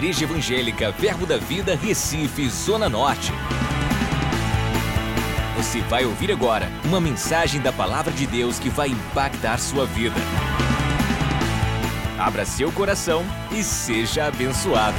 [0.00, 3.30] Igreja Evangélica Verbo da Vida, Recife, Zona Norte.
[5.58, 10.16] Você vai ouvir agora uma mensagem da Palavra de Deus que vai impactar sua vida.
[12.18, 13.22] Abra seu coração
[13.52, 14.96] e seja abençoado.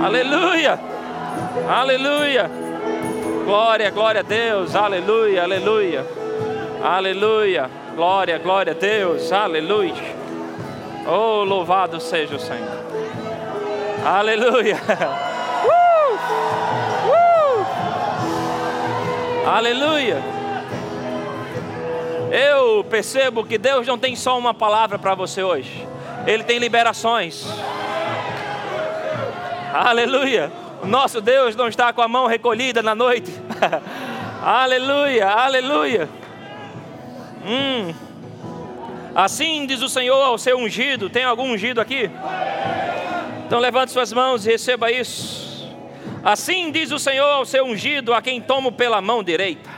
[0.00, 0.78] Aleluia!
[1.68, 2.48] Aleluia!
[3.44, 4.76] Glória, glória a Deus!
[4.76, 6.06] Aleluia, aleluia!
[6.84, 7.68] Aleluia!
[7.96, 9.32] Glória, glória a Deus!
[9.32, 10.17] Aleluia!
[11.10, 12.68] Oh, louvado seja o Senhor!
[14.04, 14.76] Aleluia!
[15.64, 16.14] Uh!
[17.08, 17.66] Uh!
[19.48, 20.22] Aleluia!
[22.30, 25.88] Eu percebo que Deus não tem só uma palavra para você hoje,
[26.26, 27.46] Ele tem liberações.
[29.72, 30.52] Aleluia.
[30.84, 33.32] Nosso Deus não está com a mão recolhida na noite.
[34.44, 36.08] aleluia, aleluia.
[37.46, 38.07] Hum.
[39.14, 41.10] Assim diz o Senhor ao seu ungido.
[41.10, 42.10] Tem algum ungido aqui?
[43.46, 45.68] Então levante suas mãos e receba isso.
[46.22, 49.70] Assim diz o Senhor ao seu ungido, a quem tomo pela mão direita,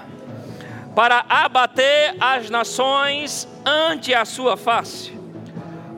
[0.95, 5.12] para abater as nações ante a sua face,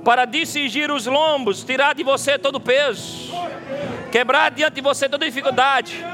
[0.04, 3.32] para discigir os lombos, tirar de você todo o peso
[4.12, 6.04] quebrar diante de você toda dificuldade,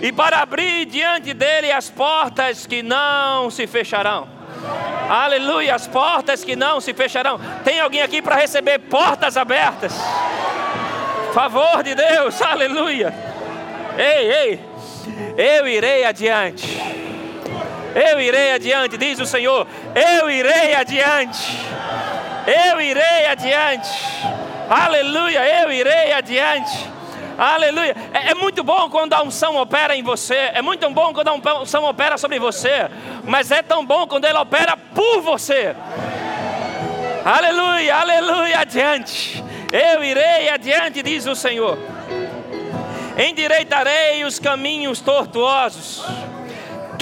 [0.00, 4.26] e para abrir diante dele as portas que não se fecharão.
[5.08, 7.38] Aleluia, as portas que não se fecharão.
[7.64, 9.92] Tem alguém aqui para receber portas abertas?
[11.32, 13.12] Favor de Deus, aleluia.
[13.98, 14.60] Ei, ei,
[15.36, 16.80] eu irei adiante.
[17.94, 19.66] Eu irei adiante, diz o Senhor.
[19.94, 21.58] Eu irei adiante.
[22.46, 23.90] Eu irei adiante.
[24.68, 26.90] Aleluia, eu irei adiante.
[27.36, 27.96] Aleluia.
[28.12, 30.50] É, é, muito bom quando a unção opera em você.
[30.52, 32.88] É muito bom quando a unção opera sobre você.
[33.24, 35.74] Mas é tão bom quando ela opera por você.
[37.24, 38.58] Aleluia, aleluia.
[38.60, 39.42] Adiante.
[39.72, 41.78] Eu irei adiante, diz o Senhor.
[43.16, 46.04] Endireitarei os caminhos tortuosos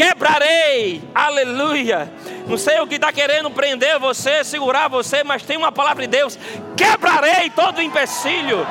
[0.01, 2.11] quebrarei, aleluia.
[2.47, 6.09] Não sei o que está querendo prender você, segurar você, mas tem uma palavra de
[6.09, 6.39] Deus:
[6.75, 8.67] quebrarei todo empecilho,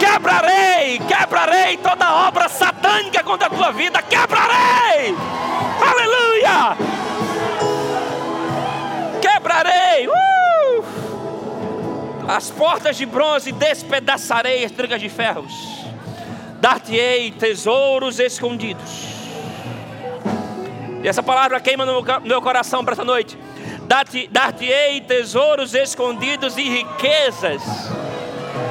[0.00, 5.14] quebrarei, quebrarei toda obra satânica contra a tua vida, quebrarei,
[5.88, 6.76] aleluia,
[9.20, 10.84] quebrarei, uh!
[12.26, 15.52] as portas de bronze despedaçarei as trigas de ferros,
[16.60, 19.21] dar-te-ei tesouros escondidos
[21.02, 23.36] e essa palavra queima no meu coração para esta noite.
[24.30, 27.62] Dar-te-ei tesouros escondidos e riquezas,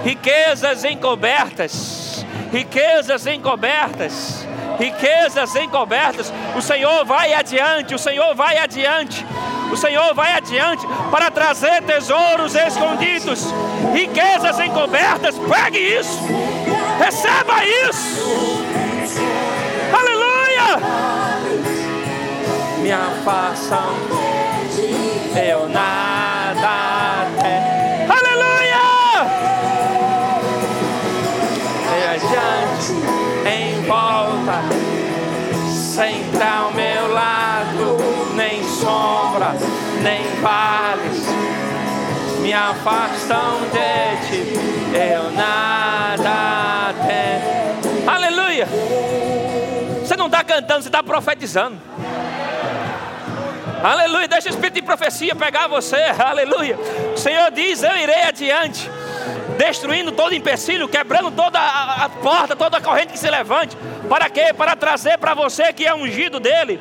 [0.04, 4.48] riquezas encobertas, riquezas encobertas,
[4.80, 6.34] riquezas encobertas.
[6.56, 9.26] O Senhor vai adiante, o Senhor vai adiante,
[9.72, 13.46] o Senhor vai adiante para trazer tesouros escondidos,
[13.94, 15.36] riquezas encobertas.
[15.38, 16.20] Pegue isso,
[16.98, 18.64] receba isso.
[19.94, 21.11] Aleluia!
[22.82, 23.94] Me afastam,
[25.36, 28.12] eu nada tenho.
[28.12, 28.88] Aleluia!
[31.98, 32.94] E adiante,
[33.46, 34.64] em volta,
[35.72, 37.98] sempre ao meu lado,
[38.36, 39.56] nem sombra,
[40.02, 41.42] nem vales
[42.42, 44.54] me afastam de ti,
[44.96, 48.10] eu nada tenho.
[48.10, 49.11] Aleluia!
[50.42, 51.78] Está cantando, você está profetizando.
[53.84, 54.28] Aleluia.
[54.28, 56.02] Deixa o espírito de profecia pegar você.
[56.18, 56.80] Aleluia.
[57.14, 58.90] O Senhor diz: Eu irei adiante,
[59.60, 63.78] destruindo todo empecilho, quebrando toda a, a porta, toda a corrente que se levante.
[64.10, 64.52] Para quê?
[64.52, 66.80] Para trazer para você que é ungido dele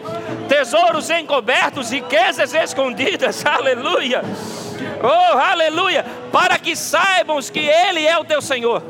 [0.48, 3.44] tesouros encobertos, riquezas escondidas.
[3.44, 4.22] Aleluia.
[5.02, 6.04] Oh, aleluia.
[6.32, 8.82] Para que saibam que Ele é o teu Senhor.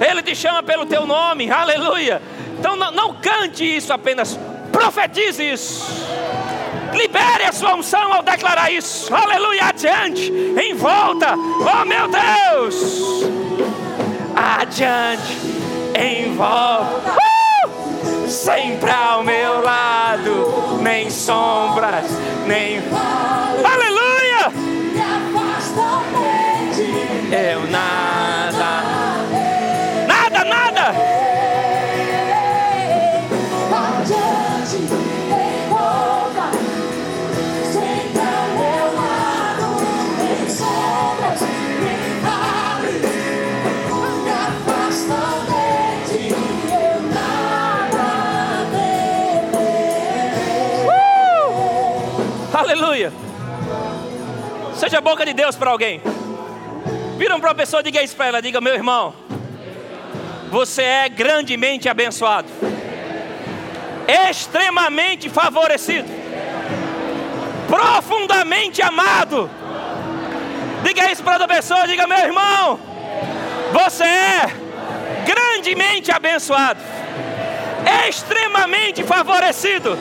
[0.00, 1.50] Ele te chama pelo teu nome.
[1.50, 2.20] Aleluia.
[2.64, 4.38] Então não, não cante isso apenas,
[4.72, 5.84] profetize isso.
[6.94, 9.14] Libere a sua unção ao declarar isso.
[9.14, 11.34] Aleluia, adiante, em volta.
[11.36, 13.22] Oh meu Deus!
[14.34, 15.36] Adiante,
[15.94, 17.10] em volta.
[17.66, 18.26] Uh!
[18.30, 22.06] Sempre ao meu lado, nem sombras,
[22.46, 22.78] nem.
[23.62, 24.50] Aleluia!
[27.30, 28.43] Eu nada,
[52.94, 53.12] Aleluia.
[54.76, 56.00] Seja boca de Deus para alguém.
[57.18, 59.12] Viram para uma pessoa, diga isso para ela, diga, meu irmão,
[60.48, 62.48] você é grandemente abençoado,
[64.30, 66.08] extremamente favorecido,
[67.66, 69.50] profundamente amado.
[70.84, 72.78] Diga isso para outra pessoa, diga, meu irmão,
[73.72, 74.46] você é
[75.26, 76.80] grandemente abençoado,
[78.08, 79.98] extremamente favorecido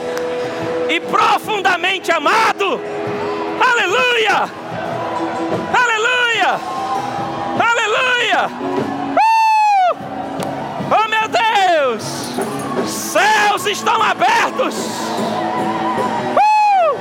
[0.93, 2.79] e profundamente amado.
[3.59, 4.47] Aleluia!
[5.73, 6.59] Aleluia!
[7.59, 8.47] Aleluia!
[9.17, 9.97] Uh!
[10.91, 12.03] Oh meu Deus!
[12.87, 14.75] Céus estão abertos!
[16.37, 16.93] Uh!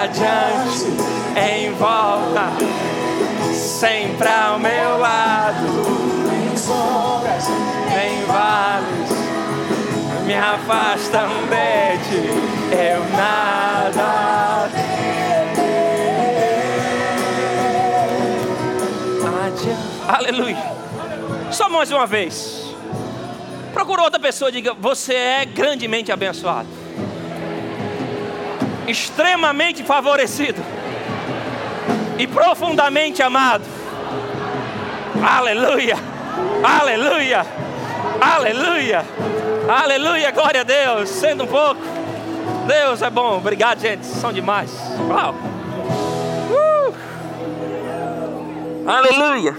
[0.00, 0.86] Adiante,
[1.36, 2.52] em volta,
[3.52, 5.66] sempre ao meu lado.
[7.90, 8.97] Em vales,
[10.28, 12.28] me afastam de ti,
[12.70, 14.68] eu nada
[20.06, 20.56] Aleluia.
[21.50, 22.74] Só mais uma vez.
[23.72, 26.68] Procura outra pessoa e diga: Você é grandemente abençoado,
[28.86, 30.62] extremamente favorecido
[32.18, 33.64] e profundamente amado.
[35.22, 35.96] Aleluia.
[36.62, 37.67] Aleluia.
[38.20, 39.04] Aleluia.
[39.68, 40.30] Aleluia.
[40.30, 41.08] Glória a Deus.
[41.08, 41.80] Sendo um pouco.
[42.66, 43.36] Deus é bom.
[43.38, 44.04] Obrigado, gente.
[44.04, 44.70] São demais.
[45.08, 45.34] Uau.
[46.50, 46.94] Uh.
[48.88, 49.54] Aleluia.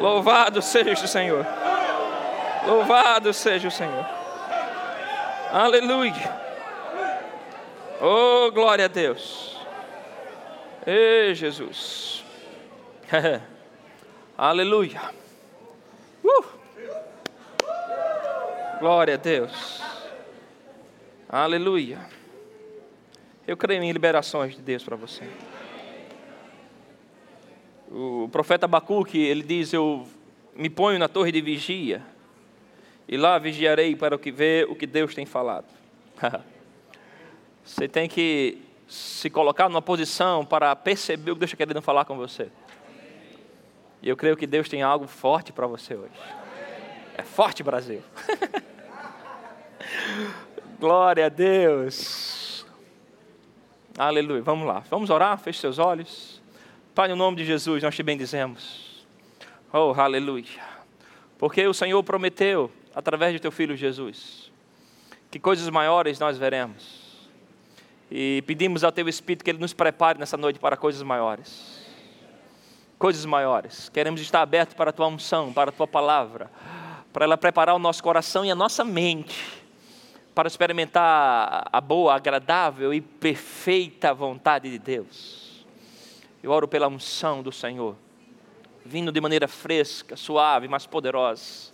[0.00, 1.46] Louvado seja o Senhor.
[2.66, 4.06] Louvado seja o Senhor.
[5.52, 6.46] Aleluia.
[8.00, 9.56] Oh, glória a Deus.
[10.86, 12.24] Ei, Jesus.
[14.36, 15.00] Aleluia.
[16.22, 16.55] Uh.
[18.78, 19.80] Glória a Deus.
[21.26, 21.98] Aleluia.
[23.46, 25.24] Eu creio em liberações de Deus para você.
[27.90, 30.06] O profeta Abacuque, ele diz: Eu
[30.54, 32.02] me ponho na torre de vigia,
[33.08, 35.66] e lá vigiarei para o que ver o que Deus tem falado.
[37.64, 42.04] você tem que se colocar numa posição para perceber o que Deus está querendo falar
[42.04, 42.50] com você.
[44.02, 46.45] E eu creio que Deus tem algo forte para você hoje.
[47.18, 48.02] É forte, Brasil.
[50.78, 52.66] Glória a Deus.
[53.96, 54.42] Aleluia.
[54.42, 54.82] Vamos lá.
[54.90, 55.38] Vamos orar.
[55.38, 56.42] Feche seus olhos.
[56.94, 59.06] Pai, no nome de Jesus, nós te bendizemos.
[59.72, 60.62] Oh, aleluia.
[61.38, 64.52] Porque o Senhor prometeu, através de teu filho Jesus,
[65.30, 67.06] que coisas maiores nós veremos.
[68.10, 71.86] E pedimos ao teu Espírito que ele nos prepare nessa noite para coisas maiores.
[72.98, 73.88] Coisas maiores.
[73.88, 76.50] Queremos estar abertos para a tua unção, para a tua palavra,
[77.16, 79.42] para ela preparar o nosso coração e a nossa mente
[80.34, 85.64] para experimentar a boa, agradável e perfeita vontade de Deus.
[86.42, 87.96] Eu oro pela unção do Senhor,
[88.84, 91.72] vindo de maneira fresca, suave, mas poderosa,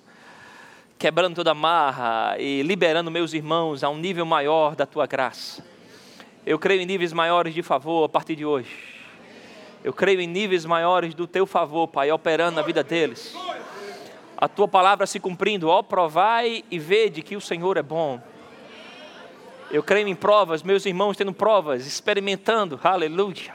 [0.96, 5.66] quebrando toda marra e liberando meus irmãos a um nível maior da tua graça.
[6.46, 8.70] Eu creio em níveis maiores de favor a partir de hoje.
[9.82, 13.34] Eu creio em níveis maiores do teu favor, Pai, operando na vida deles.
[14.42, 18.20] A tua palavra se cumprindo, ó, provai e vede que o Senhor é bom.
[19.70, 23.54] Eu creio em provas, meus irmãos tendo provas, experimentando, aleluia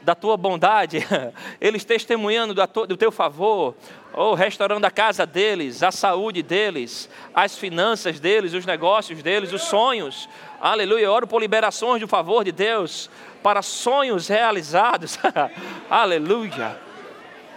[0.00, 1.06] da tua bondade,
[1.60, 3.74] eles testemunhando do teu favor,
[4.14, 9.62] ou restaurando a casa deles, a saúde deles, as finanças deles, os negócios deles, os
[9.62, 10.26] sonhos.
[10.58, 11.04] Aleluia.
[11.04, 13.10] Eu oro por liberações do favor de Deus
[13.42, 15.18] para sonhos realizados.
[15.90, 16.83] Aleluia.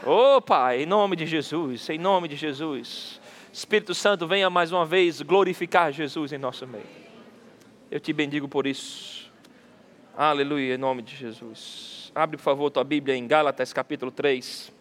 [0.06, 3.20] Oh Pai, em nome de Jesus, em nome de Jesus.
[3.52, 6.86] Espírito Santo, venha mais uma vez glorificar Jesus em nosso meio.
[7.90, 9.32] Eu te bendigo por isso.
[10.16, 12.12] Aleluia, em nome de Jesus.
[12.14, 14.72] Abre, por favor, tua Bíblia em Gálatas capítulo 3.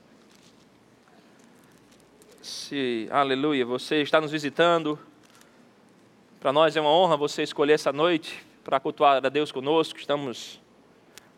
[2.43, 4.99] Se, aleluia, você está nos visitando.
[6.39, 9.99] Para nós é uma honra você escolher essa noite para cultuar a Deus conosco.
[9.99, 10.61] Estamos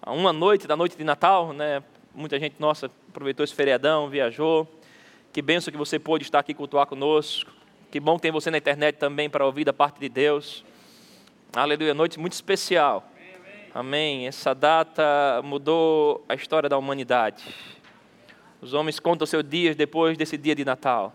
[0.03, 1.83] a uma noite da noite de Natal, né?
[2.19, 4.67] Muita gente nossa aproveitou esse feriadão, viajou.
[5.33, 7.53] Que benção que você pôde estar aqui cultuar conosco.
[7.93, 10.65] Que bom ter você na internet também para ouvir da parte de Deus.
[11.55, 13.09] Aleluia, noite muito especial.
[13.73, 14.27] Amém.
[14.27, 17.55] Essa data mudou a história da humanidade.
[18.61, 21.15] Os homens contam seus dias depois desse dia de Natal.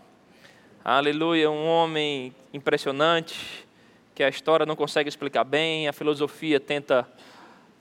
[0.82, 3.66] Aleluia, um homem impressionante
[4.14, 7.06] que a história não consegue explicar bem, a filosofia tenta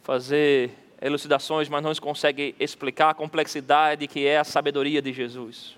[0.01, 5.77] fazer elucidações, mas não consegue explicar a complexidade que é a sabedoria de Jesus.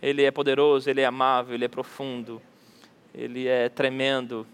[0.00, 2.40] Ele é poderoso, ele é amável, ele é profundo,
[3.14, 4.46] ele é tremendo.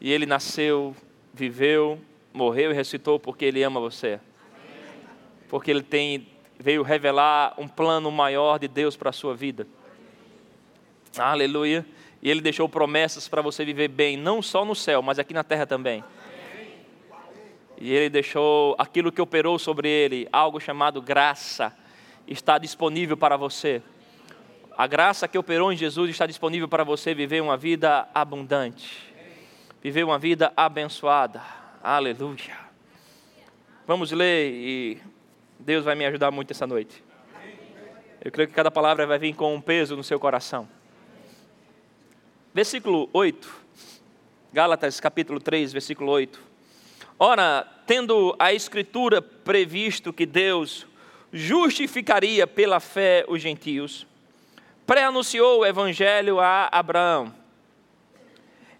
[0.00, 0.94] E ele nasceu,
[1.32, 1.98] viveu,
[2.34, 4.20] morreu e ressuscitou porque Ele ama você.
[5.48, 6.26] Porque Ele tem
[6.58, 9.66] veio revelar um plano maior de Deus para a sua vida.
[11.16, 11.86] Aleluia.
[12.22, 15.44] E Ele deixou promessas para você viver bem, não só no céu, mas aqui na
[15.44, 16.02] terra também.
[17.84, 21.70] E Ele deixou aquilo que operou sobre Ele, algo chamado graça,
[22.26, 23.82] está disponível para você.
[24.74, 29.12] A graça que operou em Jesus está disponível para você viver uma vida abundante,
[29.82, 31.42] viver uma vida abençoada.
[31.82, 32.56] Aleluia.
[33.86, 34.98] Vamos ler e
[35.60, 37.04] Deus vai me ajudar muito essa noite.
[38.18, 40.66] Eu creio que cada palavra vai vir com um peso no seu coração.
[42.54, 43.54] Versículo 8,
[44.54, 46.54] Gálatas capítulo 3, versículo 8.
[47.16, 50.86] Ora, tendo a Escritura previsto que Deus
[51.32, 54.06] justificaria pela fé os gentios,
[54.86, 57.34] pré-anunciou o Evangelho a Abraão: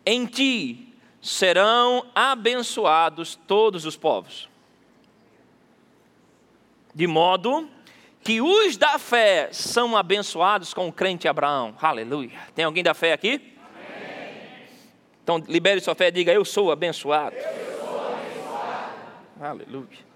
[0.06, 4.48] Em ti serão abençoados todos os povos.
[6.94, 7.68] De modo
[8.22, 11.74] que os da fé são abençoados com o crente Abraão.
[11.80, 12.38] Aleluia.
[12.54, 13.52] Tem alguém da fé aqui?
[15.22, 17.34] Então, libere sua fé e diga: Eu sou abençoado.
[17.34, 17.73] Eu sou abençoado.
[19.44, 20.14] Aleluia.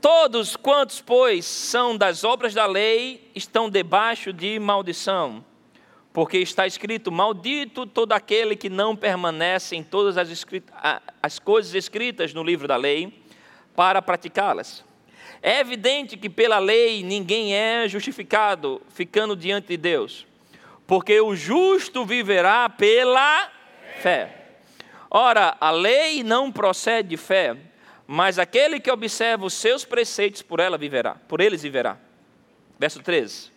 [0.00, 5.44] Todos quantos, pois, são das obras da lei, estão debaixo de maldição.
[6.12, 10.44] Porque está escrito: Maldito todo aquele que não permanece em todas as,
[11.22, 13.22] as coisas escritas no livro da lei,
[13.76, 14.84] para praticá-las.
[15.40, 20.26] É evidente que pela lei ninguém é justificado ficando diante de Deus,
[20.84, 23.52] porque o justo viverá pela
[24.00, 24.56] fé.
[25.08, 27.56] Ora, a lei não procede de fé,
[28.14, 31.96] mas aquele que observa os seus preceitos por ela viverá, por eles viverá.
[32.78, 33.50] Verso 13.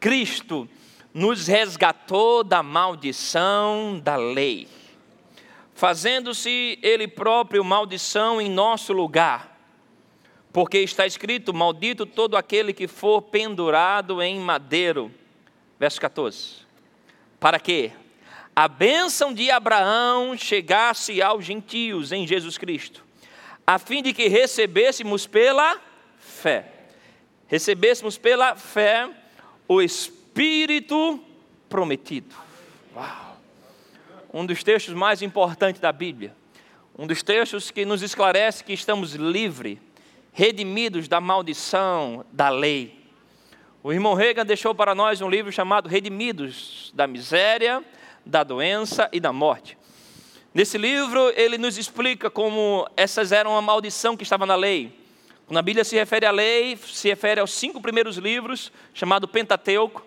[0.00, 0.68] Cristo
[1.14, 4.66] nos resgatou da maldição da lei,
[5.72, 9.56] fazendo-se ele próprio maldição em nosso lugar.
[10.52, 15.14] Porque está escrito: Maldito todo aquele que for pendurado em madeiro.
[15.78, 16.66] Verso 14.
[17.38, 17.92] Para quê?
[18.56, 23.04] a bênção de Abraão chegasse aos gentios em Jesus Cristo,
[23.66, 25.80] a fim de que recebêssemos pela
[26.18, 26.70] fé,
[27.48, 29.10] recebêssemos pela fé
[29.66, 31.20] o Espírito
[31.68, 32.34] prometido.
[32.94, 33.36] Uau!
[34.32, 36.34] Um dos textos mais importantes da Bíblia,
[36.96, 39.78] um dos textos que nos esclarece que estamos livres,
[40.32, 43.04] redimidos da maldição da lei.
[43.82, 47.82] O irmão Reagan deixou para nós um livro chamado Redimidos da Miséria
[48.26, 49.78] da doença e da morte.
[50.56, 54.90] Nesse livro, ele nos explica como essas eram uma maldição que estava na lei.
[55.46, 60.02] Quando a Bíblia se refere à lei, se refere aos cinco primeiros livros, chamado Pentateuco,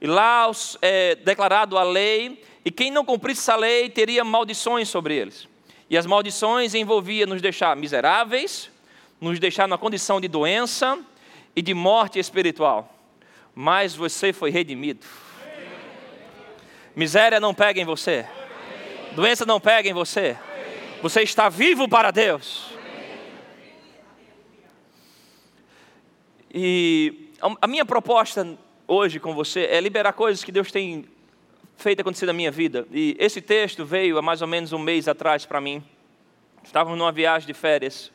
[0.00, 0.50] e lá
[0.82, 5.46] é declarado a lei, e quem não cumprisse essa lei teria maldições sobre eles.
[5.88, 8.68] E as maldições envolviam nos deixar miseráveis,
[9.20, 10.98] nos deixar na condição de doença
[11.54, 12.92] e de morte espiritual.
[13.54, 15.06] Mas você foi redimido.
[16.96, 18.26] Miséria não pega em você.
[19.16, 20.36] Doença não pega em você.
[21.00, 22.66] Você está vivo para Deus.
[26.52, 28.46] E a minha proposta
[28.86, 31.06] hoje com você é liberar coisas que Deus tem
[31.78, 32.86] feito acontecer na minha vida.
[32.92, 35.82] E esse texto veio há mais ou menos um mês atrás para mim.
[36.62, 38.12] Estávamos numa viagem de férias.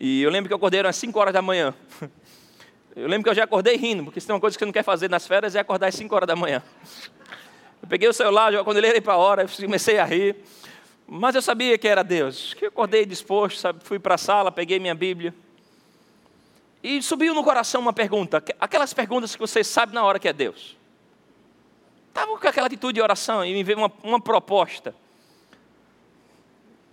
[0.00, 1.74] E eu lembro que eu acordei às 5 horas da manhã.
[2.96, 4.72] Eu lembro que eu já acordei rindo, porque se tem uma coisa que você não
[4.72, 6.60] quer fazer nas férias é acordar às 5 horas da manhã.
[7.82, 10.36] Eu peguei o celular, quando ele era para a hora, eu comecei a rir.
[11.06, 12.54] Mas eu sabia que era Deus.
[12.54, 13.80] Que eu acordei disposto, sabe?
[13.82, 15.34] fui para a sala, peguei minha Bíblia.
[16.82, 20.32] E subiu no coração uma pergunta, aquelas perguntas que você sabe na hora que é
[20.32, 20.76] Deus.
[22.08, 24.94] Estava com aquela atitude de oração e me veio uma, uma proposta.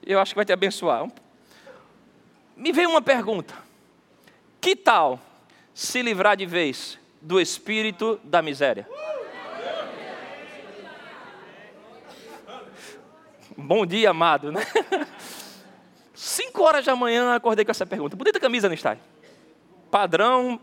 [0.05, 1.09] Eu acho que vai te abençoar.
[2.55, 3.53] Me veio uma pergunta:
[4.59, 5.19] que tal
[5.73, 8.87] se livrar de vez do espírito da miséria?
[13.57, 14.61] Bom dia, amado, né?
[16.13, 18.15] Cinco horas da manhã acordei com essa pergunta.
[18.15, 18.95] Bonita camisa, não está?
[19.89, 20.59] Padrão.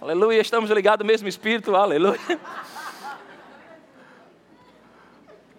[0.00, 2.20] Aleluia, estamos ligados mesmo espírito, aleluia.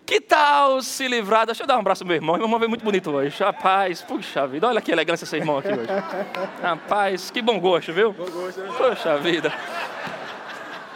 [0.05, 1.47] Que tal se livrar?
[1.47, 2.35] Deixa eu dar um abraço ao meu irmão.
[2.35, 3.43] Meu irmão veio muito bonito hoje.
[3.43, 5.87] Rapaz, puxa vida, olha que elegância esse irmão aqui hoje.
[6.61, 8.13] Rapaz, que bom gosto, viu?
[8.13, 8.71] Bom gosto, né?
[8.77, 9.51] Puxa vida.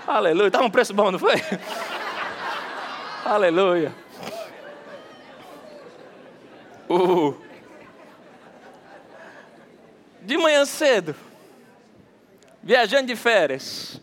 [0.05, 1.33] Aleluia, estava um preço bom, não foi?
[3.25, 3.91] Aleluia.
[6.89, 7.35] Uh.
[10.23, 11.15] De manhã cedo,
[12.63, 14.01] viajando de férias,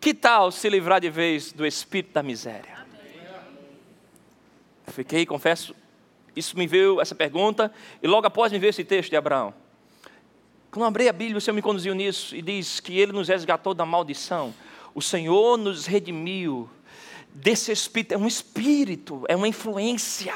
[0.00, 2.84] que tal se livrar de vez do espírito da miséria?
[4.88, 5.74] Fiquei, confesso,
[6.36, 7.72] isso me veio essa pergunta,
[8.02, 9.54] e logo após me veio esse texto de Abraão.
[10.70, 13.72] Quando abri a Bíblia, o Senhor me conduziu nisso e diz que Ele nos resgatou
[13.72, 14.52] da maldição.
[14.92, 16.68] O Senhor nos redimiu
[17.32, 18.12] desse espírito.
[18.14, 20.34] É um espírito, é uma influência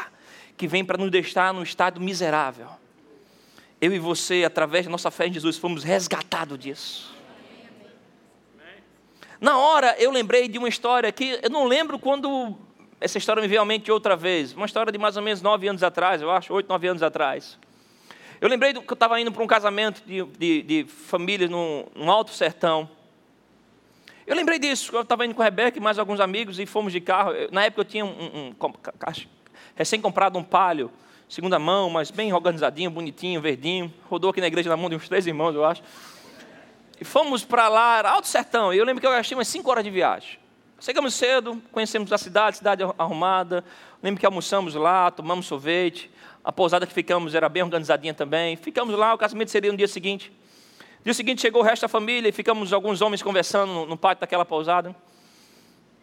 [0.59, 2.69] que vem para nos deixar num estado miserável.
[3.81, 7.17] Eu e você, através da nossa fé em Jesus, fomos resgatados disso.
[9.41, 12.59] Na hora eu lembrei de uma história que eu não lembro quando
[13.01, 14.53] essa história me veio à mente outra vez.
[14.53, 17.57] Uma história de mais ou menos nove anos atrás, eu acho, oito, nove anos atrás.
[18.41, 22.11] Eu lembrei que eu estava indo para um casamento de, de, de famílias num, num
[22.11, 22.91] alto sertão.
[24.27, 26.93] Eu lembrei disso, eu estava indo com a Rebeca e mais alguns amigos e fomos
[26.93, 27.33] de carro.
[27.53, 28.53] Na época eu tinha um, um, um
[29.79, 30.91] recém comprado um palio,
[31.29, 33.95] segunda mão, mas bem organizadinho, bonitinho, verdinho.
[34.11, 35.85] Rodou aqui na igreja na mão de uns três irmãos, eu acho.
[37.01, 38.75] E fomos para lá, Alto Sertão.
[38.75, 40.41] E eu lembro que eu gastei umas 5 horas de viagem.
[40.81, 43.65] Chegamos cedo, conhecemos a cidade, cidade arrumada.
[44.03, 46.11] Lembro que almoçamos lá, tomamos sorvete.
[46.43, 48.57] A pousada que ficamos era bem organizadinha também.
[48.57, 50.33] Ficamos lá, o casamento seria no dia seguinte.
[50.99, 53.97] No dia seguinte chegou o resto da família e ficamos alguns homens conversando no, no
[53.97, 54.93] pátio daquela pousada.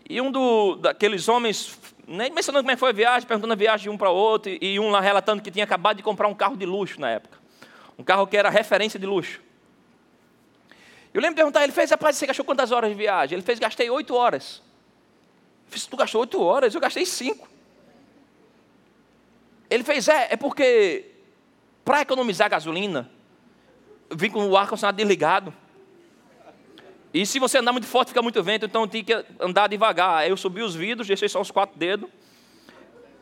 [0.08, 1.78] E um do, daqueles homens,
[2.08, 4.56] nem mencionando como é foi a viagem, perguntando a viagem de um para o outro,
[4.62, 7.40] e um lá relatando que tinha acabado de comprar um carro de luxo na época.
[7.98, 9.42] Um carro que era referência de luxo.
[11.14, 13.36] Eu lembro de perguntar, ele fez, rapaz, você gastou quantas horas de viagem?
[13.36, 14.62] Ele fez, gastei oito horas.
[15.66, 16.76] Eu fiz, tu gastou oito horas?
[16.76, 17.48] Eu gastei cinco.
[19.70, 21.06] Ele fez, é, é porque
[21.84, 23.10] para economizar gasolina,
[24.12, 25.54] vim com o ar-condicionado desligado.
[27.16, 30.18] E se você andar muito forte, fica muito vento, então tinha que andar devagar.
[30.18, 32.10] Aí eu subi os vidros, deixei só os quatro dedos.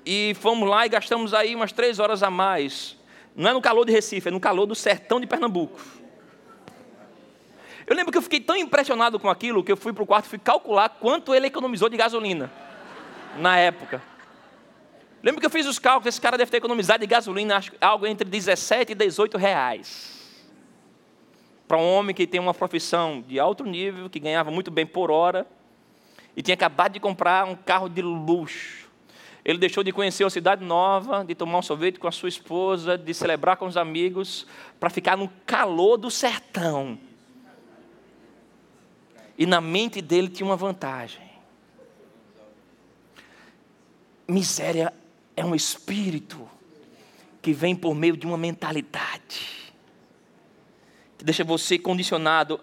[0.03, 2.97] E fomos lá e gastamos aí umas três horas a mais.
[3.35, 5.79] Não é no calor de Recife, é no calor do sertão de Pernambuco.
[7.85, 10.25] Eu lembro que eu fiquei tão impressionado com aquilo que eu fui para o quarto
[10.25, 12.51] e fui calcular quanto ele economizou de gasolina
[13.37, 14.01] na época.
[15.21, 18.07] Lembro que eu fiz os cálculos, esse cara deve ter economizado de gasolina acho, algo
[18.07, 20.22] entre 17 e 18 reais.
[21.73, 25.09] Para um homem que tem uma profissão de alto nível, que ganhava muito bem por
[25.09, 25.43] hora,
[26.37, 28.87] e tinha acabado de comprar um carro de luxo.
[29.43, 32.95] Ele deixou de conhecer uma cidade nova, de tomar um sorvete com a sua esposa,
[32.95, 34.45] de celebrar com os amigos,
[34.79, 36.95] para ficar no calor do sertão
[39.35, 41.27] e na mente dele tinha uma vantagem.
[44.27, 44.93] Miséria
[45.35, 46.47] é um espírito
[47.41, 49.62] que vem por meio de uma mentalidade,
[51.23, 52.59] deixa você condicionado,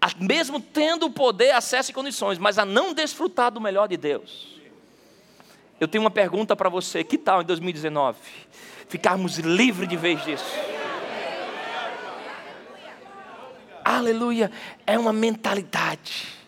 [0.00, 4.60] a, mesmo tendo poder, acesso e condições, mas a não desfrutar do melhor de Deus.
[5.80, 8.18] Eu tenho uma pergunta para você: que tal em 2019
[8.86, 10.44] ficarmos livres de vez disso?
[13.82, 14.52] aleluia,
[14.86, 16.39] é uma mentalidade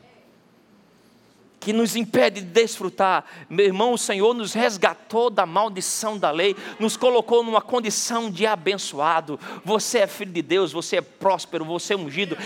[1.63, 3.25] que nos impede de desfrutar.
[3.49, 8.45] Meu irmão, o Senhor nos resgatou da maldição da lei, nos colocou numa condição de
[8.45, 9.39] abençoado.
[9.65, 12.37] Você é filho de Deus, você é próspero, você é ungido.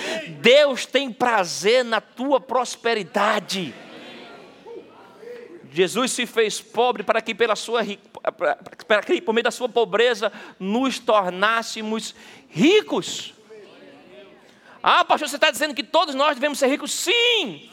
[0.41, 3.75] Deus tem prazer na tua prosperidade.
[5.73, 7.83] Jesus se fez pobre para que pela sua
[8.87, 12.15] para que por meio da sua pobreza nos tornássemos
[12.51, 13.35] ricos.
[14.83, 16.93] Ah, pastor, você está dizendo que todos nós devemos ser ricos?
[16.93, 17.71] Sim!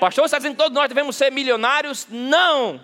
[0.00, 2.06] Pastor, você está dizendo que todos nós devemos ser milionários?
[2.08, 2.82] Não!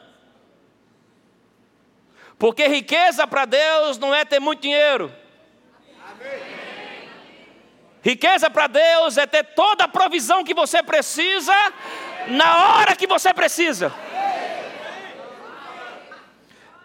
[2.38, 5.12] Porque riqueza para Deus não é ter muito dinheiro.
[8.03, 11.55] Riqueza para Deus é ter toda a provisão que você precisa
[12.29, 13.92] na hora que você precisa.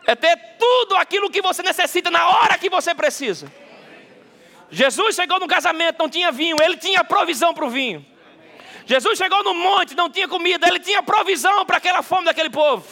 [0.07, 3.51] É ter tudo aquilo que você necessita na hora que você precisa.
[4.71, 8.05] Jesus chegou no casamento, não tinha vinho, ele tinha provisão para o vinho.
[8.91, 12.85] Jesus chegou no monte, não tinha comida, ele tinha provisão para aquela fome daquele povo.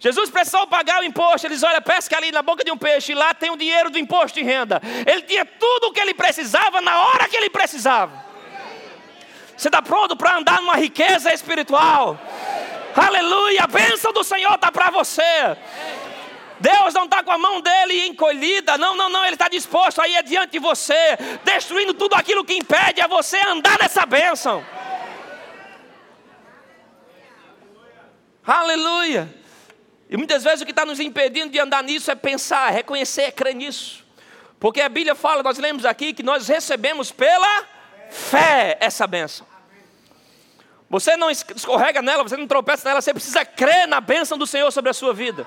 [0.00, 1.46] Jesus precisou pagar o imposto.
[1.46, 3.98] Ele diz: Olha, pesca ali na boca de um peixe, lá tem o dinheiro do
[4.00, 4.82] imposto de renda.
[5.06, 8.12] Ele tinha tudo o que ele precisava na hora que ele precisava.
[9.56, 12.18] Você está pronto para andar numa riqueza espiritual?
[12.96, 13.62] Aleluia!
[13.62, 15.56] A bênção do Senhor está para você.
[16.58, 20.08] Deus não está com a mão dele encolhida, não, não, não, ele está disposto a
[20.08, 24.64] ir adiante de você, destruindo tudo aquilo que impede a você andar nessa bênção.
[28.50, 29.32] Aleluia.
[30.08, 33.30] E muitas vezes o que está nos impedindo de andar nisso é pensar, reconhecer, é
[33.30, 34.04] crer nisso.
[34.58, 37.64] Porque a Bíblia fala, nós lemos aqui, que nós recebemos pela
[38.10, 39.46] fé essa bênção.
[40.88, 44.72] Você não escorrega nela, você não tropeça nela, você precisa crer na bênção do Senhor
[44.72, 45.46] sobre a sua vida.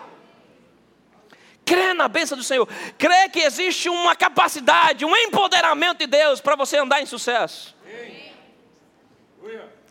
[1.65, 2.65] Crê na bênção do Senhor.
[2.97, 7.75] Crê que existe uma capacidade, um empoderamento de Deus para você andar em sucesso.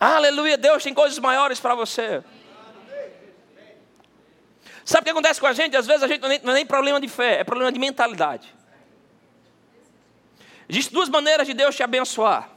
[0.01, 2.25] Aleluia, Deus tem coisas maiores para você.
[4.85, 5.77] Sabe o que acontece com a gente?
[5.77, 8.53] Às vezes a gente não é nem problema de fé, é problema de mentalidade.
[10.69, 12.49] Existem duas maneiras de Deus te abençoar.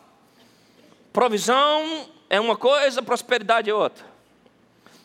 [1.12, 4.06] Provisão é uma coisa, prosperidade é outra.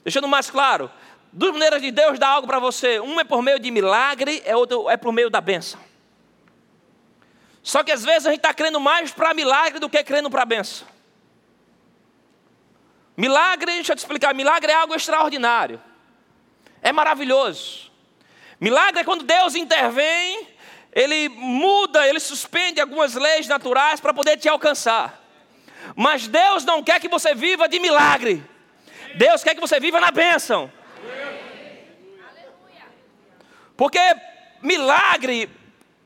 [0.02, 0.90] Deixando mais claro,
[1.32, 2.98] duas maneiras de Deus dar algo para você.
[3.00, 5.78] Uma é por meio de milagre, é outra é por meio da bênção.
[7.62, 10.44] Só que às vezes a gente está crendo mais para milagre do que crendo para
[10.46, 10.86] bênção.
[13.16, 15.80] Milagre, deixa eu te explicar, milagre é algo extraordinário.
[16.82, 17.90] É maravilhoso.
[18.58, 20.48] Milagre é quando Deus intervém,
[20.92, 25.18] Ele muda, Ele suspende algumas leis naturais para poder te alcançar.
[25.96, 28.44] Mas Deus não quer que você viva de milagre.
[29.14, 30.70] Deus quer que você viva na bênção.
[33.76, 33.98] Porque
[34.60, 35.48] milagre,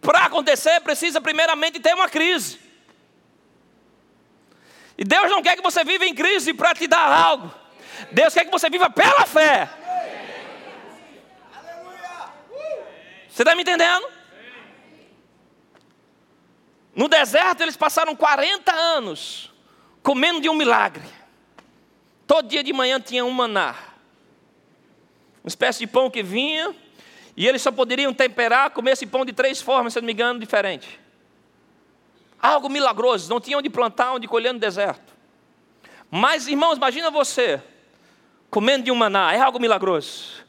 [0.01, 2.61] para acontecer, precisa primeiramente ter uma crise.
[4.97, 7.53] E Deus não quer que você viva em crise para te dar algo.
[8.13, 9.69] Deus quer que você viva pela fé.
[13.35, 14.07] Você está me entendendo?
[16.95, 19.53] No deserto eles passaram 40 anos
[20.05, 21.03] comendo de um milagre.
[22.29, 23.75] Todo dia de manhã tinha um maná.
[25.43, 26.73] Uma espécie de pão que vinha,
[27.37, 30.39] e eles só poderiam temperar, comer esse pão de três formas, se não me engano,
[30.39, 30.91] diferentes.
[32.41, 35.13] Algo milagroso, não tinha onde plantar, onde colher no deserto.
[36.09, 37.61] Mas, irmãos, imagina você
[38.49, 40.44] comendo de um maná, é algo milagroso.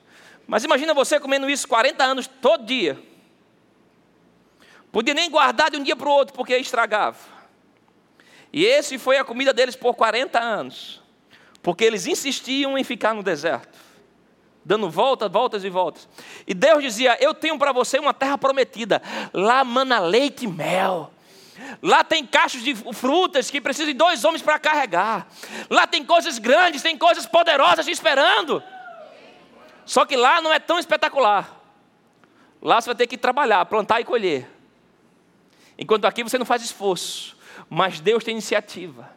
[0.47, 3.01] Mas imagina você comendo isso 40 anos, todo dia.
[4.91, 7.17] Podia nem guardar de um dia para o outro, porque estragava.
[8.53, 11.01] E esse foi a comida deles por 40 anos.
[11.61, 13.77] Porque eles insistiam em ficar no deserto.
[14.63, 16.07] Dando voltas, voltas e voltas.
[16.47, 19.01] E Deus dizia: Eu tenho para você uma terra prometida.
[19.33, 21.11] Lá mana leite e mel.
[21.81, 25.27] Lá tem cachos de frutas que precisam de dois homens para carregar.
[25.69, 28.63] Lá tem coisas grandes, tem coisas poderosas te esperando.
[29.85, 31.61] Só que lá não é tão espetacular.
[32.61, 34.49] Lá você vai ter que trabalhar, plantar e colher.
[35.77, 37.35] Enquanto aqui você não faz esforço
[37.69, 39.09] mas Deus tem iniciativa.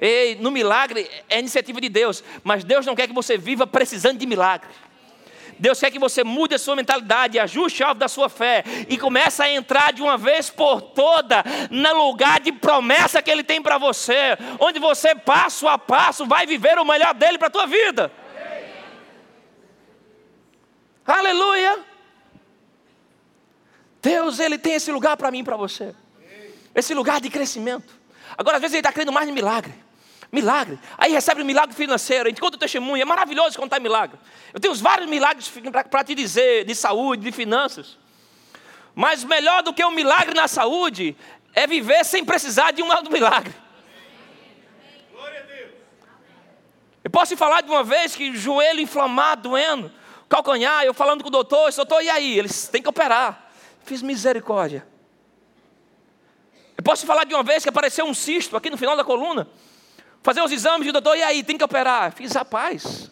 [0.00, 4.18] Ei, no milagre é iniciativa de Deus, mas Deus não quer que você viva precisando
[4.18, 4.68] de milagre.
[5.58, 8.96] Deus quer que você mude a sua mentalidade, ajuste o alvo da sua fé e
[8.96, 13.60] comece a entrar de uma vez por toda no lugar de promessa que Ele tem
[13.60, 17.66] para você, onde você passo a passo vai viver o melhor dele para a tua
[17.66, 18.10] vida.
[21.10, 21.84] Aleluia!
[24.02, 25.94] Deus, Ele tem esse lugar para mim e para você
[26.74, 27.92] esse lugar de crescimento.
[28.36, 29.74] Agora, às vezes, ele está crendo mais em milagre.
[30.30, 30.78] Milagre.
[30.96, 32.26] Aí recebe um milagre financeiro.
[32.26, 33.02] A gente conta o testemunho.
[33.02, 34.18] É maravilhoso contar milagre.
[34.52, 35.50] Eu tenho vários milagres
[35.90, 37.98] para te dizer, de saúde, de finanças.
[38.94, 41.16] Mas melhor do que um milagre na saúde
[41.52, 43.54] é viver sem precisar de um milagre.
[47.02, 49.90] Eu posso te falar de uma vez que joelho inflamado, doendo,
[50.30, 52.38] calcanhar, eu falando com o doutor, doutor, e aí?
[52.38, 53.50] Eles têm que operar.
[53.84, 54.86] Fiz misericórdia.
[56.78, 59.48] Eu posso falar de uma vez que apareceu um cisto aqui no final da coluna.
[60.22, 62.12] Fazer os exames e o doutor, e aí, tem que operar.
[62.12, 63.10] Fiz a paz.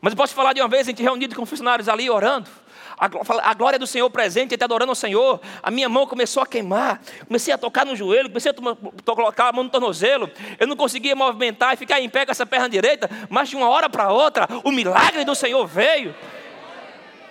[0.00, 2.50] Mas eu posso falar de uma vez, a gente reunido com funcionários ali orando.
[2.96, 5.40] A glória do Senhor presente, ele está adorando ao Senhor.
[5.62, 7.00] A minha mão começou a queimar.
[7.26, 10.30] Comecei a tocar no joelho, comecei a colocar a mão no tornozelo.
[10.58, 13.10] Eu não conseguia movimentar e ficar em pé com essa perna direita.
[13.28, 16.14] Mas de uma hora para outra, o milagre do Senhor veio.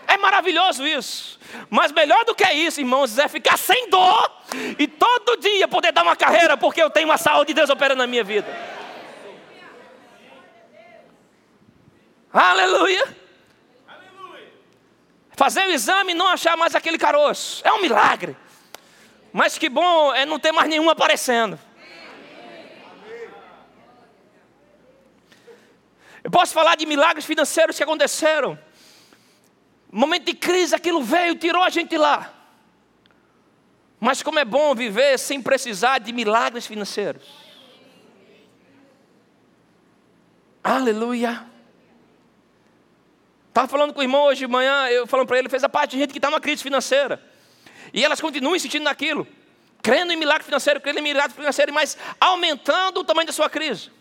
[0.08, 1.40] É maravilhoso isso.
[1.70, 4.32] Mas melhor do que isso, irmãos, é ficar sem dor
[4.78, 8.00] e todo dia poder dar uma carreira porque eu tenho uma saúde de Deus operando
[8.00, 8.48] na minha vida.
[12.34, 13.23] Aleluia.
[15.36, 17.62] Fazer o exame e não achar mais aquele caroço.
[17.66, 18.36] É um milagre.
[19.32, 21.60] Mas que bom é não ter mais nenhum aparecendo.
[26.24, 28.58] Eu posso falar de milagres financeiros que aconteceram
[29.94, 32.34] momento de crise, aquilo veio, tirou a gente lá.
[34.00, 37.24] Mas como é bom viver sem precisar de milagres financeiros.
[40.64, 41.46] Aleluia.
[43.54, 45.92] Estava falando com o irmão hoje de manhã, eu falando para ele, fez a parte
[45.92, 47.22] de gente que está numa crise financeira.
[47.94, 49.28] E elas continuam insistindo naquilo,
[49.80, 53.92] crendo em milagre financeiro, crendo em milagre financeiro, mas aumentando o tamanho da sua crise.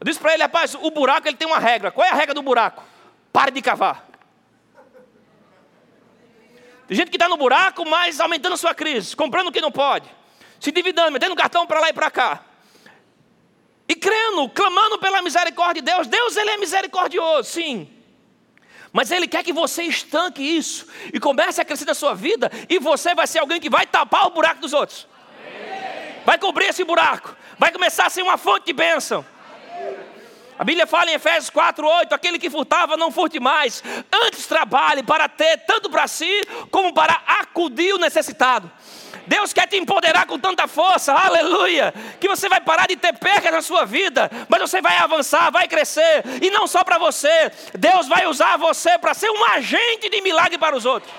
[0.00, 1.90] Eu disse para ele, rapaz, o buraco ele tem uma regra.
[1.90, 2.82] Qual é a regra do buraco?
[3.30, 4.08] Pare de cavar.
[6.88, 9.70] Tem gente que está no buraco, mas aumentando a sua crise, comprando o que não
[9.70, 10.08] pode,
[10.58, 12.42] se dividando, metendo cartão para lá e para cá.
[13.86, 16.06] E crendo, clamando pela misericórdia de Deus.
[16.06, 17.93] Deus, Ele é misericordioso, sim.
[18.94, 22.78] Mas Ele quer que você estanque isso e comece a crescer na sua vida, e
[22.78, 25.08] você vai ser alguém que vai tapar o buraco dos outros.
[26.24, 29.26] Vai cobrir esse buraco, vai começar a ser uma fonte de bênção.
[30.56, 35.28] A Bíblia fala em Efésios 4:8, aquele que furtava não furte mais, antes trabalhe para
[35.28, 36.30] ter tanto para si
[36.70, 38.70] como para acudir o necessitado.
[39.26, 43.52] Deus quer te empoderar com tanta força, aleluia, que você vai parar de ter percas
[43.52, 48.06] na sua vida, mas você vai avançar, vai crescer, e não só para você, Deus
[48.06, 51.12] vai usar você para ser um agente de milagre para os outros.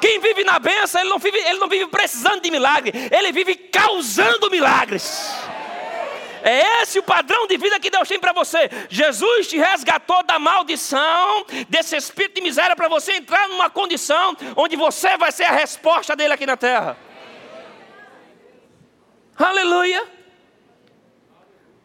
[0.00, 3.54] Quem vive na benção, ele não vive, ele não vive precisando de milagre, ele vive
[3.54, 5.32] causando milagres.
[6.42, 8.68] É esse o padrão de vida que Deus tem para você.
[8.90, 14.76] Jesus te resgatou da maldição, desse espírito de miséria, para você entrar numa condição onde
[14.76, 16.96] você vai ser a resposta dele aqui na terra.
[19.36, 20.06] Aleluia.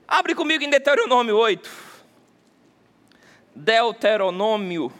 [0.07, 1.69] Abre comigo em Deuteronômio 8.
[3.55, 4.93] Deuteronômio,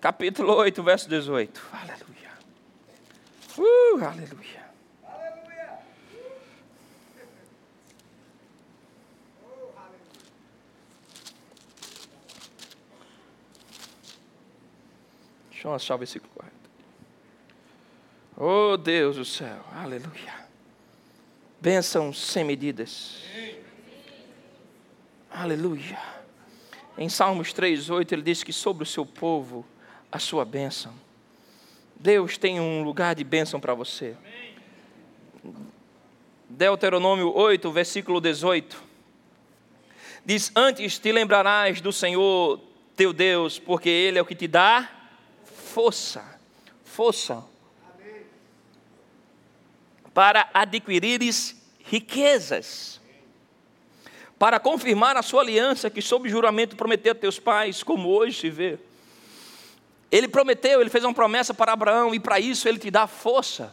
[0.00, 1.60] capítulo 8, verso 18.
[1.72, 2.30] Aleluia.
[3.58, 4.59] Uh, aleluia.
[15.60, 16.56] Deixa eu achar o versículo correto.
[18.34, 20.48] Oh Deus do céu, aleluia.
[21.60, 23.20] Bênçãos sem medidas.
[25.30, 25.98] Aleluia.
[26.96, 29.66] Em Salmos 3,8 ele diz que sobre o seu povo
[30.10, 30.94] a sua bênção.
[31.94, 34.16] Deus tem um lugar de bênção para você.
[36.48, 38.82] Deuteronômio 8, versículo 18.
[40.24, 42.58] Diz: Antes te lembrarás do Senhor
[42.96, 44.96] teu Deus, porque Ele é o que te dá
[45.70, 46.24] força,
[46.84, 47.44] força,
[50.12, 53.00] para adquirires riquezas,
[54.36, 58.50] para confirmar a sua aliança que, sob juramento, prometeu a teus pais, como hoje se
[58.50, 58.78] vê.
[60.10, 63.72] Ele prometeu, ele fez uma promessa para Abraão, e para isso ele te dá força.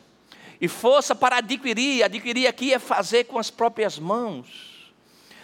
[0.62, 4.93] E força para adquirir, adquirir aqui é fazer com as próprias mãos.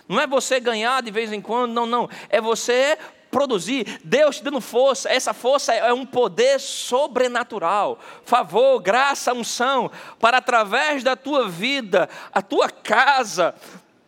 [0.08, 2.10] Não é você ganhar de vez em quando, não, não.
[2.30, 2.98] É você
[3.34, 10.38] produzir, Deus te dando força, essa força é um poder sobrenatural, favor, graça, unção, para
[10.38, 13.56] através da tua vida, a tua casa,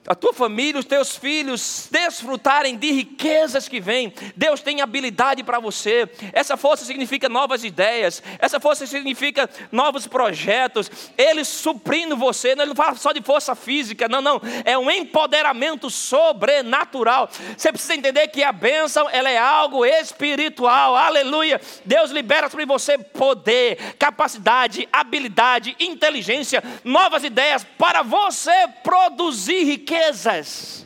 [0.07, 4.13] a tua família, os teus filhos desfrutarem de riquezas que vêm.
[4.35, 6.07] Deus tem habilidade para você.
[6.31, 10.91] Essa força significa novas ideias, essa força significa novos projetos.
[11.17, 14.39] Ele suprindo você, ele não fala só de força física, não, não.
[14.63, 17.27] É um empoderamento sobrenatural.
[17.57, 20.95] Você precisa entender que a bênção ela é algo espiritual.
[20.95, 21.59] Aleluia.
[21.83, 30.85] Deus libera sobre você poder, capacidade, habilidade, inteligência, novas ideias para você produzir riqueza riquezas.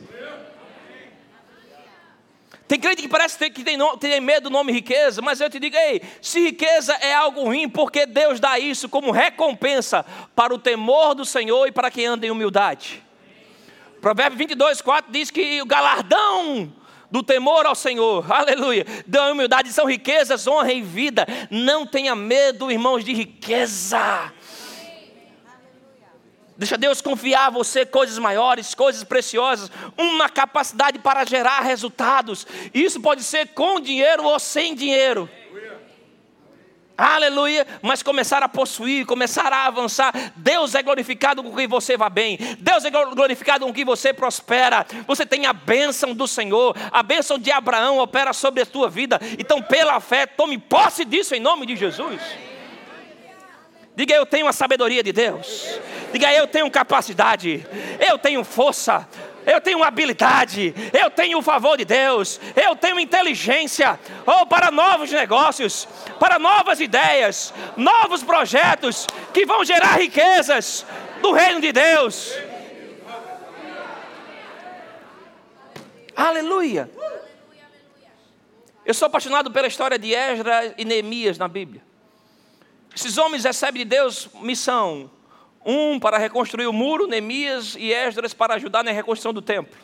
[2.66, 5.76] Tem crente que parece que tem, tem medo do nome riqueza, mas eu te digo,
[5.76, 11.16] ei, se riqueza é algo ruim, porque Deus dá isso como recompensa para o temor
[11.16, 13.02] do Senhor e para quem anda em humildade.
[14.00, 16.72] Provérbio 22, 4 diz que o galardão
[17.10, 21.26] do temor ao Senhor, aleluia, da humildade são riquezas, honra e vida.
[21.50, 24.32] Não tenha medo, irmãos, de riqueza.
[26.60, 32.46] Deixa Deus confiar a você coisas maiores, coisas preciosas, uma capacidade para gerar resultados.
[32.74, 35.26] Isso pode ser com dinheiro ou sem dinheiro.
[36.98, 40.12] Aleluia, mas começar a possuir, começar a avançar.
[40.36, 42.36] Deus é glorificado com que você vá bem.
[42.58, 44.86] Deus é glorificado com que você prospera.
[45.06, 46.76] Você tem a bênção do Senhor.
[46.92, 49.18] A bênção de Abraão opera sobre a tua vida.
[49.38, 52.20] Então, pela fé, tome posse disso em nome de Jesus.
[54.00, 55.78] Diga eu tenho a sabedoria de Deus.
[56.10, 57.66] Diga eu tenho capacidade.
[58.00, 59.06] Eu tenho força.
[59.44, 64.70] Eu tenho habilidade, eu tenho o favor de Deus, eu tenho inteligência, ou oh, para
[64.70, 70.86] novos negócios, para novas ideias, novos projetos que vão gerar riquezas
[71.22, 72.34] do reino de Deus.
[76.14, 76.90] Aleluia.
[78.84, 81.89] Eu sou apaixonado pela história de Esdras e Neemias na Bíblia.
[82.94, 85.10] Esses homens recebem de Deus missão.
[85.64, 89.78] Um para reconstruir o muro, Neemias e Esdras para ajudar na reconstrução do templo.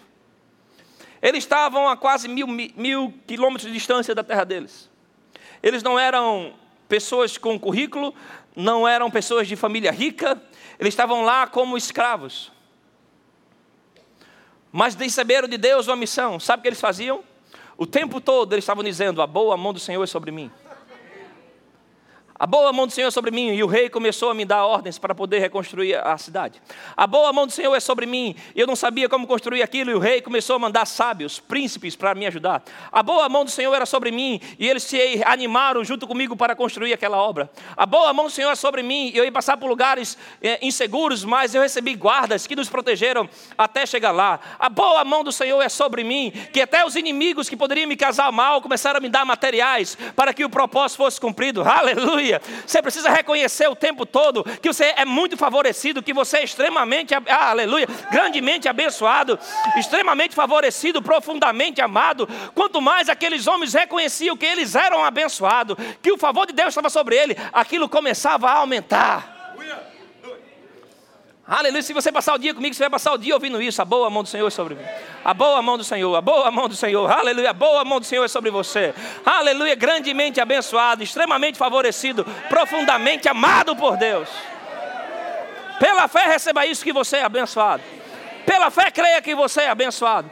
[1.20, 4.90] Eles estavam a quase mil, mil quilômetros de distância da terra deles.
[5.62, 6.54] Eles não eram
[6.88, 8.14] pessoas com currículo,
[8.54, 10.40] não eram pessoas de família rica,
[10.78, 12.52] eles estavam lá como escravos.
[14.70, 16.38] Mas receberam de Deus uma missão.
[16.38, 17.24] Sabe o que eles faziam?
[17.78, 20.50] O tempo todo eles estavam dizendo: A boa mão do Senhor é sobre mim.
[22.38, 24.66] A boa mão do Senhor é sobre mim, e o rei começou a me dar
[24.66, 26.60] ordens para poder reconstruir a cidade.
[26.94, 29.90] A boa mão do Senhor é sobre mim, e eu não sabia como construir aquilo,
[29.90, 32.62] e o rei começou a mandar sábios, príncipes para me ajudar.
[32.92, 36.54] A boa mão do Senhor era sobre mim, e eles se animaram junto comigo para
[36.54, 37.50] construir aquela obra.
[37.74, 40.58] A boa mão do Senhor é sobre mim, e eu ia passar por lugares é,
[40.60, 44.40] inseguros, mas eu recebi guardas que nos protegeram até chegar lá.
[44.58, 47.96] A boa mão do Senhor é sobre mim, que até os inimigos que poderiam me
[47.96, 51.62] casar mal começaram a me dar materiais para que o propósito fosse cumprido.
[51.64, 52.25] Aleluia!
[52.26, 52.40] Aleluia.
[52.66, 57.14] Você precisa reconhecer o tempo todo que você é muito favorecido, que você é extremamente,
[57.14, 59.38] ah, aleluia, grandemente abençoado,
[59.76, 62.28] extremamente favorecido, profundamente amado.
[62.54, 66.90] Quanto mais aqueles homens reconheciam que eles eram abençoados, que o favor de Deus estava
[66.90, 69.35] sobre ele, aquilo começava a aumentar.
[71.48, 71.80] Aleluia.
[71.80, 73.80] Se você passar o dia comigo, você vai passar o dia ouvindo isso.
[73.80, 74.82] A boa mão do Senhor é sobre mim.
[75.24, 77.08] A boa mão do Senhor, a boa mão do Senhor.
[77.08, 77.50] Aleluia.
[77.50, 78.92] A boa mão do Senhor é sobre você.
[79.24, 79.76] Aleluia.
[79.76, 84.28] Grandemente abençoado, extremamente favorecido, profundamente amado por Deus.
[85.78, 87.82] Pela fé, receba isso que você é abençoado.
[88.44, 90.28] Pela fé, creia que você é abençoado.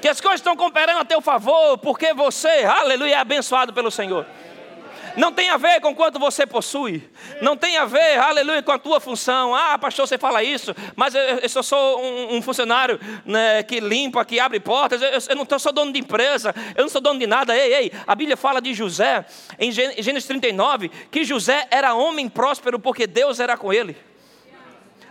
[0.00, 4.24] Que as coisas estão cooperando a teu favor, porque você, aleluia, é abençoado pelo Senhor.
[5.16, 7.02] Não tem a ver com quanto você possui.
[7.40, 9.54] Não tem a ver, aleluia, com a tua função.
[9.54, 13.80] Ah, pastor, você fala isso, mas eu, eu só sou um, um funcionário né, que
[13.80, 15.00] limpa, que abre portas.
[15.00, 17.56] Eu, eu não sou dono de empresa, eu não sou dono de nada.
[17.56, 19.24] Ei, ei, a Bíblia fala de José,
[19.58, 23.96] em Gênesis 39, que José era homem próspero porque Deus era com ele.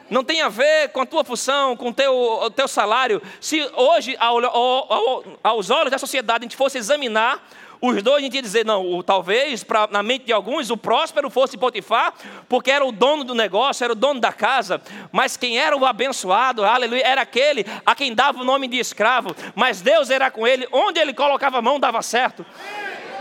[0.08, 3.20] Não tem a ver com a tua função, com o teu, o teu salário.
[3.41, 7.44] Se hoje, ao, ao, ao, aos olhos da sociedade, a gente fosse examinar
[7.88, 11.30] os dois a gente ia dizer, não, talvez pra, na mente de alguns o próspero
[11.30, 12.13] fosse Potifar,
[12.48, 15.86] porque era o dono do negócio, era o dono da casa, mas quem era o
[15.86, 20.48] abençoado, aleluia, era aquele a quem dava o nome de escravo, mas Deus era com
[20.48, 22.45] ele, onde ele colocava a mão dava certo.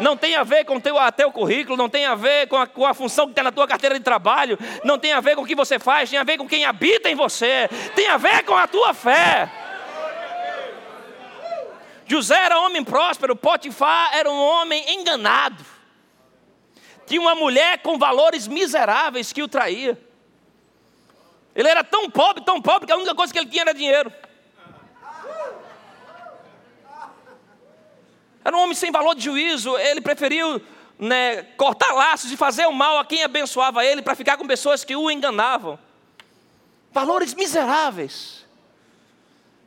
[0.01, 2.67] Não tem a ver com o teu, teu currículo, não tem a ver com a,
[2.67, 5.43] com a função que está na tua carteira de trabalho, não tem a ver com
[5.43, 8.43] o que você faz, tem a ver com quem habita em você, tem a ver
[8.45, 9.49] com a tua fé.
[12.07, 15.65] José era homem próspero, Potifar era um homem enganado.
[17.07, 19.99] Tinha uma mulher com valores miseráveis que o traía.
[21.55, 24.13] Ele era tão pobre, tão pobre, que a única coisa que ele tinha era dinheiro.
[28.45, 29.77] Era um homem sem valor de juízo.
[29.79, 30.61] Ele preferiu
[30.99, 34.85] né, cortar laços e fazer o mal a quem abençoava ele para ficar com pessoas
[34.85, 35.79] que o enganavam.
[36.93, 38.44] Valores miseráveis.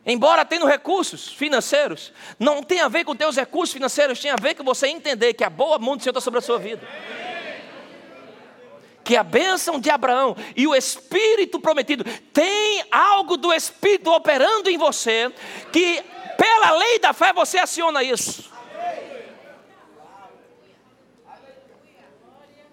[0.10, 4.56] Embora tendo recursos financeiros, não tem a ver com teus recursos financeiros, tem a ver
[4.56, 6.88] com você entender que a boa mão do Senhor está sobre a sua vida.
[9.04, 14.78] Que a bênção de Abraão e o Espírito prometido tem algo do Espírito operando em
[14.78, 15.30] você,
[15.74, 16.02] que
[16.38, 18.50] pela lei da fé você aciona isso.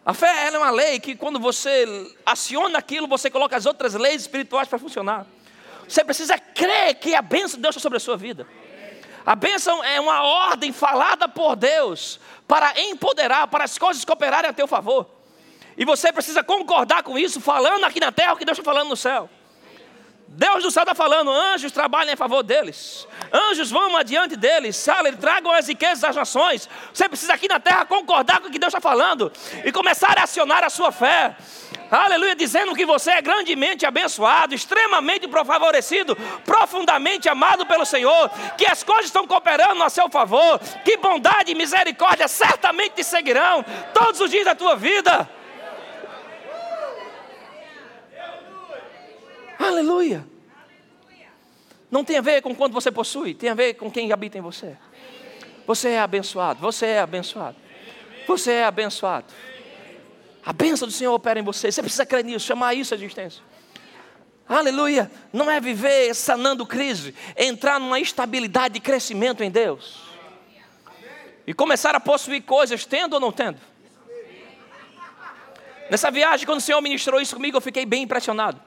[0.07, 1.85] A fé é uma lei que quando você
[2.25, 5.27] aciona aquilo, você coloca as outras leis espirituais para funcionar.
[5.89, 8.47] Você precisa crer que a bênção de Deus está sobre a sua vida.
[9.25, 14.53] A bênção é uma ordem falada por Deus para empoderar, para as coisas cooperarem a
[14.53, 15.09] teu favor.
[15.77, 18.91] E você precisa concordar com isso, falando aqui na terra o que Deus está falando
[18.91, 19.29] no céu.
[20.29, 25.13] Deus do céu está falando, anjos trabalhem a favor deles, anjos vão adiante deles, sabe,
[25.13, 26.69] tragam as riquezas das nações.
[26.93, 29.31] Você precisa aqui na terra concordar com o que Deus está falando
[29.65, 31.37] e começar a acionar a sua fé
[31.91, 38.83] aleluia, dizendo que você é grandemente abençoado, extremamente favorecido, profundamente amado pelo Senhor, que as
[38.83, 44.31] coisas estão cooperando a seu favor, que bondade e misericórdia certamente te seguirão todos os
[44.31, 45.29] dias da tua vida.
[49.59, 50.27] Aleluia.
[51.91, 54.41] Não tem a ver com quanto você possui, tem a ver com quem habita em
[54.41, 54.77] você.
[55.67, 57.57] Você é abençoado, você é abençoado.
[58.27, 59.27] Você é abençoado.
[60.45, 61.73] A bênção do Senhor opera em você.
[61.73, 63.43] Você precisa crer nisso, chamar isso a existência.
[64.47, 65.11] Aleluia.
[65.33, 70.03] Não é viver sanando crise, é entrar numa estabilidade de crescimento em Deus.
[71.47, 73.59] E começar a possuir coisas, tendo ou não tendo.
[75.91, 78.61] Nessa viagem, quando o Senhor ministrou isso comigo, eu fiquei bem impressionado.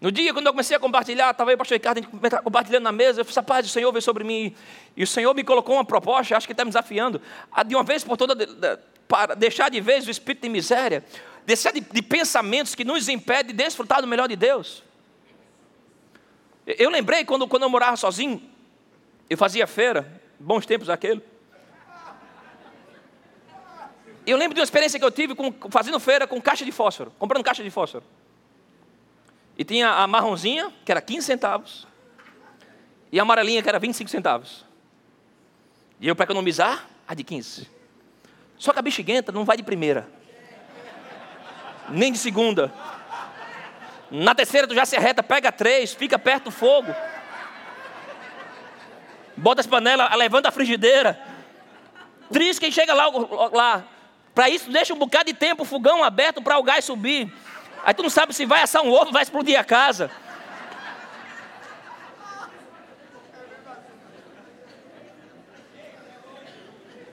[0.00, 2.06] No dia, quando eu comecei a compartilhar, estava aí o pastor Ricardo
[2.44, 4.54] compartilhando na mesa, eu falei, a paz do Senhor veio sobre mim.
[4.96, 7.20] E o Senhor me colocou uma proposta, acho que está me desafiando,
[7.50, 8.34] a de uma vez por toda
[9.08, 11.02] para deixar de vez o espírito de miséria,
[11.46, 14.84] deixar de, de pensamentos que nos impedem de desfrutar do melhor de Deus.
[16.66, 18.42] Eu lembrei quando, quando eu morava sozinho,
[19.30, 21.22] eu fazia feira, bons tempos aquele.
[24.26, 27.10] Eu lembro de uma experiência que eu tive com, fazendo feira com caixa de fósforo,
[27.18, 28.04] comprando caixa de fósforo.
[29.56, 31.86] E tinha a marronzinha, que era 15 centavos,
[33.10, 34.66] e a amarelinha, que era 25 centavos.
[35.98, 37.77] E eu, para economizar, a de 15.
[38.58, 40.08] Só que a bexiguenta não vai de primeira,
[41.88, 42.72] nem de segunda.
[44.10, 46.94] Na terceira tu já se arreta, pega três, fica perto do fogo.
[49.36, 51.20] Bota as panelas, levanta a frigideira.
[52.32, 53.06] Triste quem chega lá.
[53.52, 53.84] lá.
[54.34, 57.32] Para isso, deixa um bocado de tempo o fogão aberto para o gás subir.
[57.84, 60.10] Aí tu não sabe se vai assar um ovo, vai explodir a casa.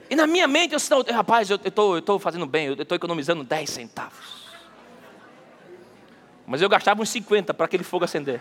[0.08, 3.70] E na minha mente eu estou, rapaz, eu estou fazendo bem, eu estou economizando 10
[3.70, 4.46] centavos.
[6.46, 8.40] Mas eu gastava uns 50 para aquele fogo acender.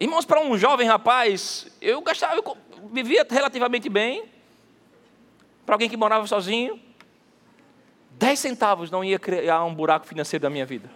[0.00, 2.56] Irmãos, para um jovem rapaz, eu gastava, eu
[2.90, 4.24] vivia relativamente bem.
[5.64, 6.82] Para alguém que morava sozinho,
[8.10, 10.90] 10 centavos não ia criar um buraco financeiro da minha vida.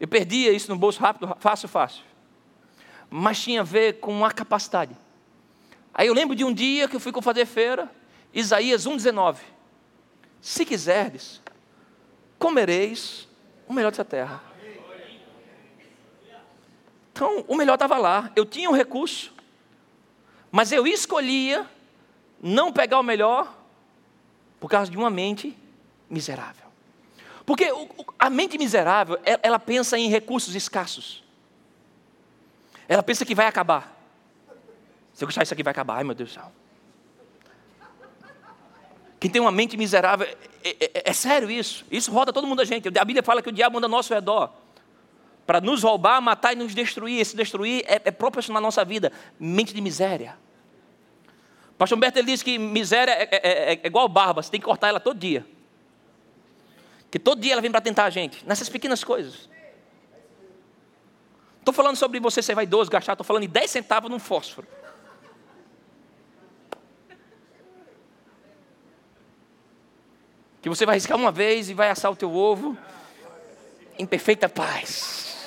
[0.00, 2.02] Eu perdia isso no bolso rápido, fácil, fácil.
[3.10, 4.94] Mas tinha a ver com a capacidade.
[5.94, 7.90] Aí eu lembro de um dia que eu fui fazer feira,
[8.32, 9.38] Isaías 1,19.
[10.40, 11.42] Se quiserdes,
[12.38, 13.26] comereis
[13.66, 14.42] o melhor dessa terra.
[17.12, 18.30] Então, o melhor estava lá.
[18.36, 19.34] Eu tinha um recurso,
[20.52, 21.66] mas eu escolhia
[22.40, 23.52] não pegar o melhor
[24.60, 25.56] por causa de uma mente
[26.08, 26.66] miserável.
[27.44, 27.72] Porque
[28.18, 31.24] a mente miserável, ela pensa em recursos escassos.
[32.88, 33.94] Ela pensa que vai acabar.
[35.12, 36.50] Se eu gostar isso aqui vai acabar, ai meu Deus do céu.
[39.20, 40.26] Quem tem uma mente miserável,
[40.64, 41.84] é, é, é, é sério isso.
[41.90, 42.88] Isso roda todo mundo a gente.
[42.88, 44.52] A Bíblia fala que o diabo anda ao nosso redor
[45.44, 47.20] para nos roubar, matar e nos destruir.
[47.20, 50.36] Esse destruir é, é proporcionar à nossa vida mente de miséria.
[51.76, 54.66] Pastor Humberto ele diz que miséria é, é, é, é, igual barba, você tem que
[54.66, 55.46] cortar ela todo dia.
[57.10, 59.48] Que todo dia ela vem para tentar a gente, nessas pequenas coisas.
[61.68, 64.66] Estou falando sobre você ser vaidoso, gastar, estou falando em 10 centavos num fósforo.
[70.62, 72.74] Que você vai riscar uma vez e vai assar o teu ovo
[73.98, 75.46] em perfeita paz.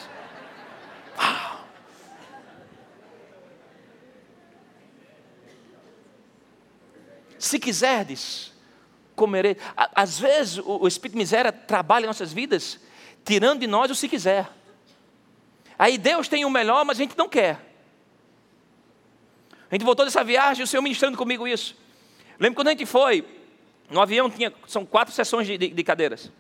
[7.40, 8.54] Se quiserdes,
[9.16, 9.58] comerei.
[9.76, 12.80] Às vezes o Espírito de miséria trabalha em nossas vidas,
[13.26, 14.61] tirando de nós o se quiser.
[15.82, 17.60] Aí Deus tem o melhor, mas a gente não quer.
[19.68, 21.76] A gente voltou dessa viagem, o Senhor ministrando comigo isso.
[22.40, 23.26] Lembro quando a gente foi,
[23.90, 26.32] no avião tinha, são quatro sessões de, de, de cadeiras.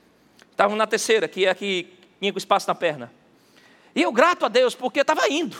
[0.51, 3.11] Estavam na terceira, que é a que tinha com espaço na perna.
[3.95, 5.57] E eu grato a Deus, porque estava indo.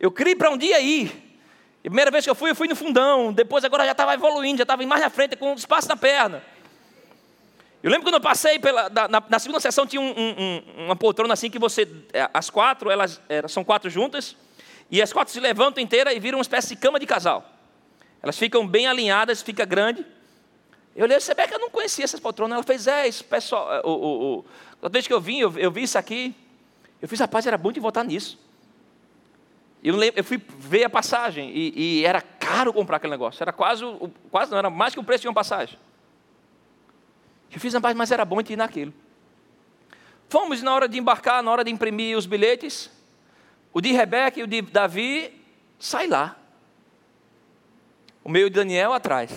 [0.00, 1.06] Eu criei para um dia ir.
[1.84, 3.32] E a primeira vez que eu fui, eu fui no fundão.
[3.32, 6.42] Depois agora já estava evoluindo, já estava mais na frente, com espaço na perna.
[7.82, 11.34] Eu lembro quando eu passei pela, na, na segunda sessão tinha um, um, uma poltrona
[11.34, 14.36] assim que você, é, as quatro, elas, elas são quatro juntas,
[14.88, 17.44] e as quatro se levantam inteiras e viram uma espécie de cama de casal.
[18.22, 20.06] Elas ficam bem alinhadas, fica grande.
[20.94, 22.54] Eu olhei, que eu não conhecia essas poltronas.
[22.54, 24.44] Ela fez, é, isso, pessoal, o, o, o,
[24.80, 26.34] toda vez que eu vim, eu, eu vi isso aqui.
[27.00, 28.38] Eu fiz, rapaz, era bom de votar nisso.
[29.82, 33.42] Eu, lembro, eu fui ver a passagem e, e, era caro comprar aquele negócio.
[33.42, 33.82] Era quase,
[34.30, 35.76] quase não, era mais que o preço de uma passagem.
[37.52, 38.92] Eu fiz, rapaz, mas era bom de ir naquilo.
[40.28, 42.90] Fomos na hora de embarcar, na hora de imprimir os bilhetes.
[43.72, 45.38] O de Rebeca e o de Davi,
[45.78, 46.36] sai lá.
[48.24, 49.30] O meu de Daniel atrás.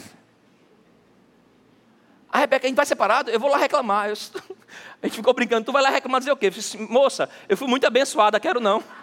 [2.30, 3.30] A Rebeca, a gente vai separado?
[3.30, 4.09] Eu vou lá reclamar.
[4.09, 4.13] Eu,
[5.03, 6.45] a gente ficou brincando, tu vai lá reclamar, dizer o quê?
[6.45, 8.82] Eu disse, moça, eu fui muito abençoada, quero não.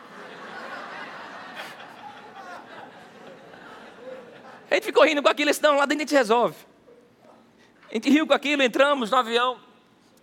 [4.71, 6.57] A gente ficou rindo com aquilo, disse, não, lá dentro a gente resolve.
[7.93, 9.59] A gente riu com aquilo, entramos no avião.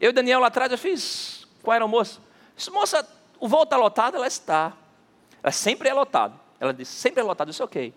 [0.01, 2.20] Eu e Daniel lá atrás, eu fiz com a aeromoça.
[2.55, 3.07] Disse, moça,
[3.39, 4.15] o voo está lotado?
[4.15, 4.74] Ela está.
[5.43, 6.38] Ela sempre é lotado.
[6.59, 7.49] Ela disse, sempre é lotado.
[7.49, 7.93] Eu disse, ok.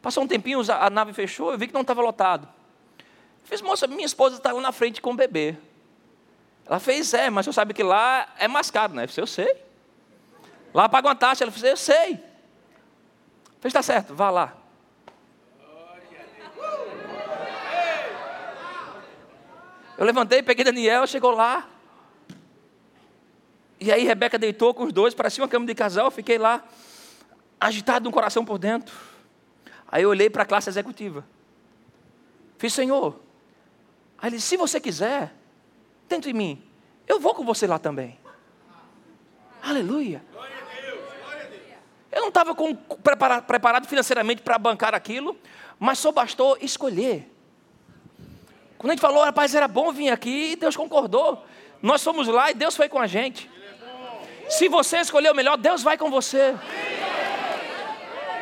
[0.00, 2.48] Passou um tempinho, a nave fechou, eu vi que não estava lotado.
[2.98, 3.04] Eu
[3.44, 5.58] fiz, moça, minha esposa está lá na frente com o bebê.
[6.64, 9.02] Ela fez, é, mas você sabe que lá é mais caro, né?
[9.02, 9.62] Eu disse, eu sei.
[10.72, 11.44] Lá paga uma taxa.
[11.44, 12.16] Ela fez, eu sei.
[13.60, 14.56] Fez, está certo, vá lá.
[19.96, 21.68] Eu levantei, peguei Daniel, chegou lá.
[23.80, 26.64] E aí Rebeca deitou com os dois, parecia uma cama de casal, fiquei lá,
[27.60, 28.94] agitado no coração por dentro.
[29.86, 31.24] Aí eu olhei para a classe executiva.
[32.58, 33.20] Fiz, Senhor.
[34.18, 35.34] Aí ele se você quiser,
[36.08, 36.62] dentro de mim,
[37.06, 38.18] eu vou com você lá também.
[39.62, 40.24] Aleluia.
[42.10, 42.54] Eu não estava
[43.46, 45.36] preparado financeiramente para bancar aquilo,
[45.78, 47.30] mas só bastou escolher.
[48.84, 51.42] Quando a gente falou, rapaz, era bom vir aqui, Deus concordou.
[51.80, 53.50] Nós fomos lá e Deus foi com a gente.
[54.46, 56.54] Se você escolheu o melhor, Deus vai com você.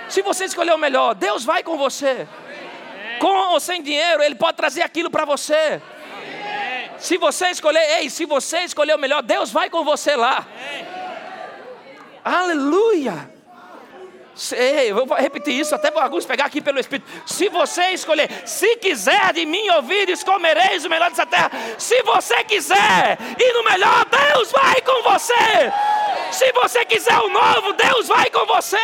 [0.09, 2.27] Se você escolheu o melhor, Deus vai com você.
[3.21, 5.81] Com ou sem dinheiro, Ele pode trazer aquilo para você.
[6.99, 10.45] Se você escolher, ei, se você escolher o melhor, Deus vai com você lá.
[12.25, 13.31] Aleluia.
[14.53, 17.07] Ei, eu vou repetir isso até alguns pegar aqui pelo Espírito.
[17.27, 21.51] Se você escolher, se quiser de mim ouvires, comereis o melhor dessa terra.
[21.77, 25.73] Se você quiser ir no melhor, Deus vai com você.
[26.31, 28.79] Se você quiser o novo, Deus vai com você.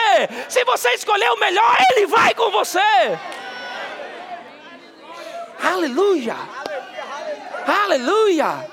[0.49, 2.78] Se você escolher o melhor, Ele vai com você.
[5.62, 6.36] Aleluia.
[7.66, 8.70] Aleluia.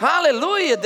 [0.00, 0.78] Aleluia.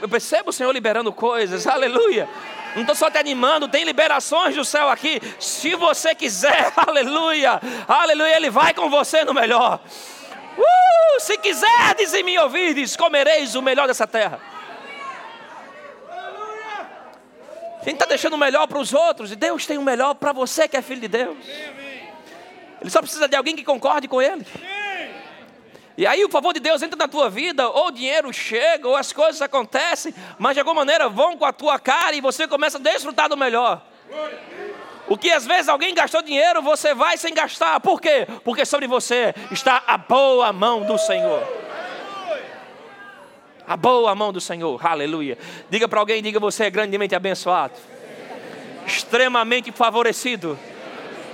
[0.00, 1.66] Eu percebo o Senhor liberando coisas.
[1.66, 2.28] Aleluia.
[2.76, 5.18] Não estou só te animando, tem liberações do céu aqui.
[5.40, 7.58] Se você quiser, aleluia,
[7.88, 9.80] aleluia, Ele vai com você no melhor.
[10.58, 14.38] Uh, se quiserdes em mim ouvides, comereis o melhor dessa terra.
[17.82, 20.68] Quem está deixando o melhor para os outros, e Deus tem o melhor para você
[20.68, 21.38] que é filho de Deus.
[22.78, 24.46] Ele só precisa de alguém que concorde com Ele.
[25.96, 28.94] E aí o favor de Deus entra na tua vida, ou o dinheiro chega, ou
[28.94, 32.76] as coisas acontecem, mas de alguma maneira vão com a tua cara e você começa
[32.76, 33.82] a desfrutar do melhor.
[35.08, 37.80] O que às vezes alguém gastou dinheiro, você vai sem gastar.
[37.80, 38.26] Por quê?
[38.44, 41.42] Porque sobre você está a boa mão do Senhor.
[43.66, 45.38] A boa mão do Senhor, aleluia.
[45.70, 47.74] Diga para alguém, diga você é grandemente abençoado,
[48.86, 50.58] extremamente favorecido,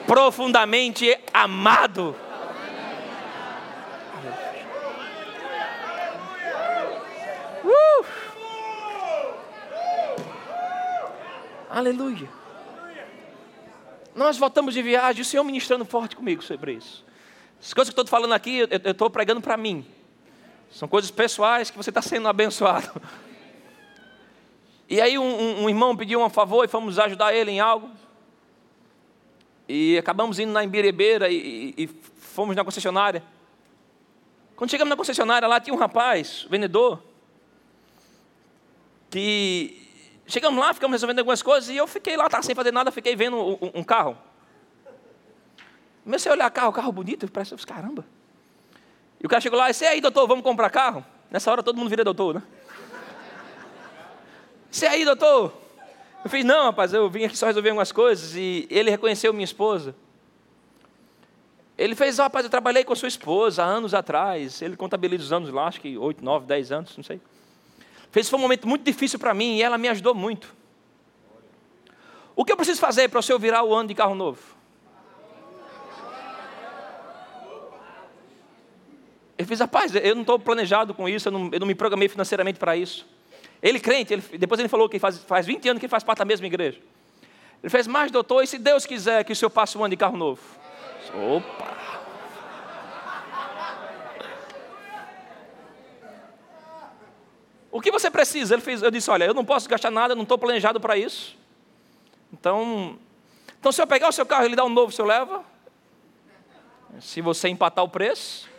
[0.07, 2.17] profundamente amado.
[7.65, 8.05] Uh!
[11.71, 12.29] Aleluia.
[14.15, 17.05] Nós voltamos de viagem, o Senhor ministrando forte comigo sobre isso.
[17.61, 19.87] As coisas que eu estou falando aqui, eu estou pregando para mim.
[20.71, 23.01] São coisas pessoais que você está sendo abençoado.
[24.89, 27.91] E aí um, um, irmão pediu um favor e fomos ajudar ele em algo.
[29.67, 31.87] E acabamos indo na Embirebeira e, e, e
[32.19, 33.23] fomos na concessionária.
[34.55, 37.03] Quando chegamos na concessionária, lá tinha um rapaz, vendedor,
[39.13, 39.89] que
[40.27, 43.15] chegamos lá, ficamos resolvendo algumas coisas e eu fiquei lá, estava sem fazer nada, fiquei
[43.15, 44.17] vendo um, um carro.
[46.03, 48.05] Comecei a olhar carro, carro bonito, parece, caramba.
[49.21, 51.05] E o cara chegou lá e disse, aí doutor, vamos comprar carro?
[51.31, 52.43] Nessa hora todo mundo vira doutor, né?
[54.71, 55.53] Você aí, doutor?
[56.25, 59.45] Eu fiz, não, rapaz, eu vim aqui só resolver algumas coisas e ele reconheceu minha
[59.45, 59.95] esposa.
[61.77, 64.63] Ele fez, oh, rapaz, eu trabalhei com sua esposa há anos atrás.
[64.63, 67.21] Ele contabiliza os anos lá, acho que 8, 9, 10 anos, não sei.
[68.13, 70.55] Fez foi um momento muito difícil para mim e ela me ajudou muito.
[72.37, 74.39] O que eu preciso fazer para o senhor virar o ano de carro novo?
[79.37, 82.07] Ele fez, rapaz, eu não estou planejado com isso, eu não, eu não, me programei
[82.07, 83.09] financeiramente para isso.
[83.63, 86.19] Ele crente, ele, depois ele falou que faz, faz 20 anos que ele faz parte
[86.19, 86.81] da mesma igreja.
[87.63, 89.97] Ele fez, mas doutor, e se Deus quiser que o senhor passe um ano de
[89.97, 90.43] carro novo?
[91.15, 91.82] Opa!
[97.73, 98.55] O que você precisa?
[98.55, 101.37] Ele fez, eu disse, olha, eu não posso gastar nada, não estou planejado para isso.
[102.31, 102.99] Então,
[103.59, 105.43] então, se eu pegar o seu carro e lhe dar um novo, o senhor leva?
[107.01, 108.51] Se você empatar o preço.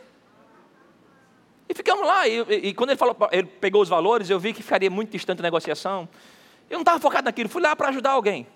[1.70, 2.28] E ficamos lá.
[2.28, 5.12] E, e, e quando ele, falou, ele pegou os valores, eu vi que ficaria muito
[5.12, 6.10] distante a negociação.
[6.70, 8.48] Eu não estava focado naquilo, fui lá para ajudar alguém.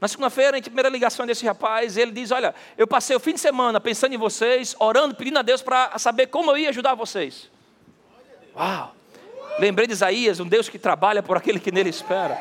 [0.00, 3.40] Na segunda-feira, a primeira ligação desse rapaz, ele diz: Olha, eu passei o fim de
[3.40, 7.50] semana pensando em vocês, orando, pedindo a Deus para saber como eu ia ajudar vocês.
[8.54, 9.01] Uau!
[9.58, 12.38] Lembrei de Isaías, um Deus que trabalha por aquele que nele espera.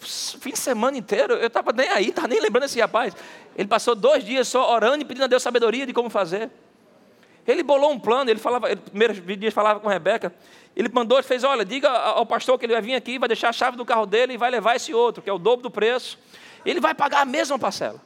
[0.00, 3.14] Fim de semana inteiro, eu estava nem aí, estava nem lembrando desse rapaz.
[3.56, 6.50] Ele passou dois dias só orando e pedindo a Deus sabedoria de como fazer.
[7.46, 10.32] Ele bolou um plano, ele falava, ele, primeiros dias falava com a Rebeca.
[10.76, 13.52] Ele mandou, fez: olha, diga ao pastor que ele vai vir aqui, vai deixar a
[13.52, 16.18] chave do carro dele e vai levar esse outro, que é o dobro do preço.
[16.64, 18.00] Ele vai pagar a mesma parcela.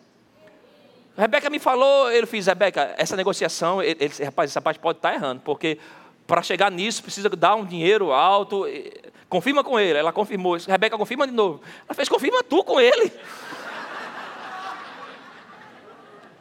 [1.17, 5.13] A Rebeca me falou, ele fez, Rebeca, essa negociação, ele, rapaz, essa parte pode estar
[5.13, 5.79] errando, porque
[6.33, 8.65] para chegar nisso precisa dar um dinheiro alto.
[9.29, 9.99] Confirma com ele.
[9.99, 10.57] Ela confirmou.
[10.57, 11.61] Rebeca confirma de novo.
[11.87, 13.13] Ela fez, confirma tu com ele.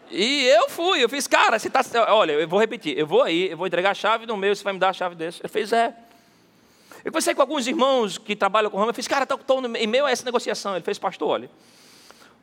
[0.09, 1.83] E eu fui, eu fiz, cara, você tá.
[2.07, 4.63] Olha, eu vou repetir, eu vou aí, eu vou entregar a chave no meu, você
[4.63, 5.41] vai me dar a chave desse.
[5.41, 5.93] Ele fez, é.
[7.03, 10.05] Eu conversei com alguns irmãos que trabalham com Roma, eu fiz, cara, estou em meio
[10.05, 10.73] a essa negociação.
[10.73, 11.51] Ele fez, pastor, olha,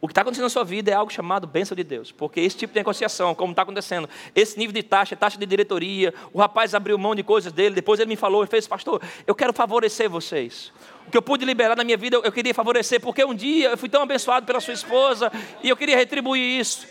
[0.00, 2.56] o que está acontecendo na sua vida é algo chamado bênção de Deus, porque esse
[2.56, 6.72] tipo de negociação, como está acontecendo, esse nível de taxa, taxa de diretoria, o rapaz
[6.72, 10.08] abriu mão de coisas dele, depois ele me falou, ele fez, pastor, eu quero favorecer
[10.08, 10.72] vocês.
[11.06, 13.78] O que eu pude liberar na minha vida, eu queria favorecer, porque um dia eu
[13.78, 15.32] fui tão abençoado pela sua esposa
[15.62, 16.86] e eu queria retribuir isso.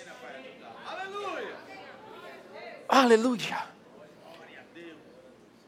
[0.85, 1.55] Aleluia!
[2.89, 3.67] Aleluia!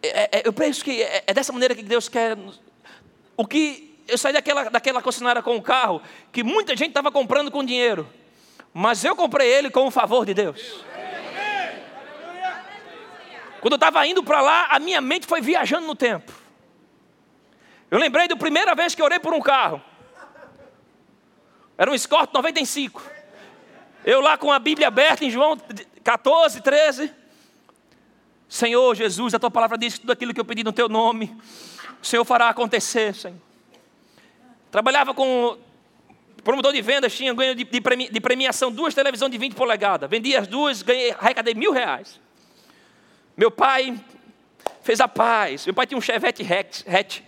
[0.01, 2.37] É, é, eu penso que é, é dessa maneira que Deus quer.
[3.37, 6.01] O que eu saí daquela, daquela concessionária com o carro
[6.31, 8.07] que muita gente estava comprando com dinheiro,
[8.73, 10.83] mas eu comprei ele com o favor de Deus.
[13.61, 16.31] Quando eu estava indo para lá, a minha mente foi viajando no tempo.
[17.91, 19.81] Eu lembrei da primeira vez que orei por um carro.
[21.77, 23.01] Era um Escort 95.
[24.05, 25.57] Eu lá com a Bíblia aberta em João
[26.03, 27.11] 14, 13.
[28.47, 31.35] Senhor Jesus, a tua palavra diz que tudo aquilo que eu pedi no teu nome,
[32.01, 33.48] O Senhor fará acontecer, Senhor.
[34.71, 35.57] Trabalhava com
[36.43, 40.09] promotor de vendas, tinha ganho de, de premiação duas televisões de 20 polegadas.
[40.09, 42.19] Vendi as duas, ganhei, arrecadei mil reais.
[43.35, 43.99] Meu pai
[44.81, 45.65] fez a paz.
[45.65, 47.21] Meu pai tinha um Chevette hatch,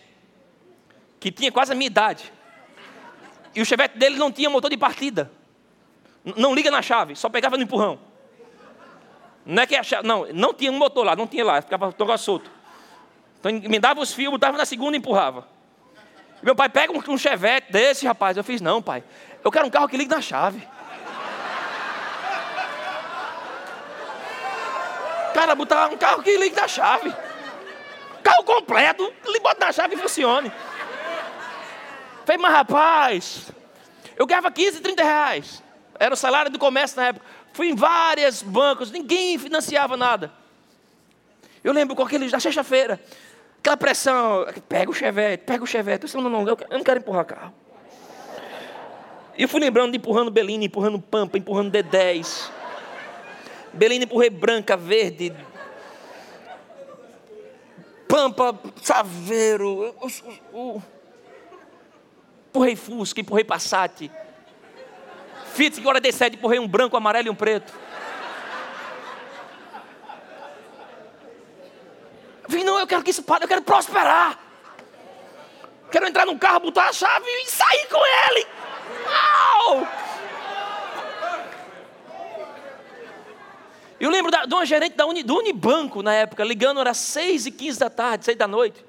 [1.19, 2.31] que tinha quase a minha idade.
[3.55, 5.31] E o Chevette dele não tinha motor de partida.
[6.23, 7.99] Não liga na chave, só pegava no empurrão.
[9.45, 12.49] Não é que não, não tinha um motor lá, não tinha lá, ficava todo solto.
[13.39, 15.47] Então me dava os fios, botava na segunda e empurrava.
[16.41, 18.35] Meu pai pega um, um chevette desse, rapaz.
[18.35, 19.03] Eu fiz, não, pai.
[19.43, 20.67] Eu quero um carro que ligue na chave.
[25.33, 27.13] Cara, botar um carro que ligue na chave.
[28.23, 29.11] Carro completo,
[29.41, 30.51] bota na chave e funcione.
[32.25, 33.51] Falei, mas rapaz,
[34.15, 35.63] eu ganhava 15, 30 reais.
[35.99, 37.25] Era o salário do comércio na época.
[37.53, 40.31] Fui em vários bancos, ninguém financiava nada.
[41.63, 42.99] Eu lembro com aquele da sexta-feira.
[43.61, 46.11] Aquela pressão, pega o chevette, pega o chevette.
[46.11, 47.53] Eu não, não, eu não quero empurrar carro.
[49.37, 52.49] E eu fui lembrando de empurrando Belina, empurrando Pampa, empurrando D10.
[53.71, 55.31] Belina empurrei branca, verde.
[58.07, 59.95] Pampa, Saveiro.
[62.49, 64.11] Empurrei Fusca, empurrei Passat.
[65.53, 67.71] Fiat, agora D7, empurrei um branco, um amarelo e um preto.
[72.47, 74.39] Falei, não, eu quero que isso pare, eu quero prosperar.
[75.91, 78.47] Quero entrar num carro, botar a chave e sair com ele.
[79.05, 79.87] Uau!
[83.99, 87.51] Eu lembro de uma gerente da Uni, do Unibanco na época, ligando, era 6 e
[87.51, 88.83] 15 da tarde, 6 da noite,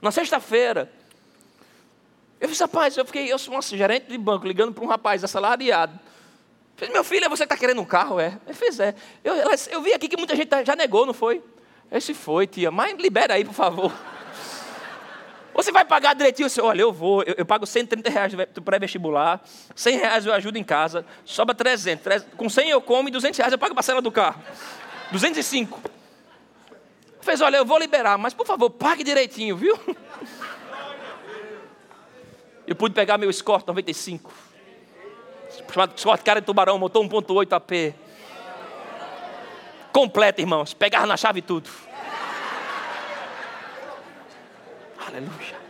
[0.00, 0.92] na sexta-feira.
[2.40, 5.24] Eu disse, rapaz, eu fiquei, eu sou uma gerente de banco, ligando para um rapaz
[5.24, 5.98] assalariado.
[6.76, 8.20] Eu fiz, meu filho, você está querendo um carro?
[8.20, 8.38] É.
[8.46, 8.94] Ele fez, é.
[9.24, 9.34] Eu,
[9.70, 11.42] eu vi aqui que muita gente já negou, não foi?
[11.92, 12.70] Esse foi, tia.
[12.70, 13.92] Mas libera aí, por favor.
[15.54, 16.48] Você vai pagar direitinho?
[16.48, 19.42] Você, olha, eu vou, eu, eu pago 130 reais do pré-vestibular,
[19.76, 22.02] 100 reais eu ajudo em casa, sobra 300.
[22.02, 24.42] 300 com 100 eu como e 200 reais eu pago a parcela do carro.
[25.10, 25.78] 205.
[27.20, 29.78] Fez, olha, eu vou liberar, mas por favor, pague direitinho, viu?
[32.66, 34.32] Eu pude pegar meu Escort 95.
[35.70, 37.94] Chamado Escort Cara de Tubarão, motor 1.8 AP
[39.92, 40.74] completa, irmãos.
[40.74, 41.68] Pegar na chave tudo.
[45.06, 45.62] Aleluia.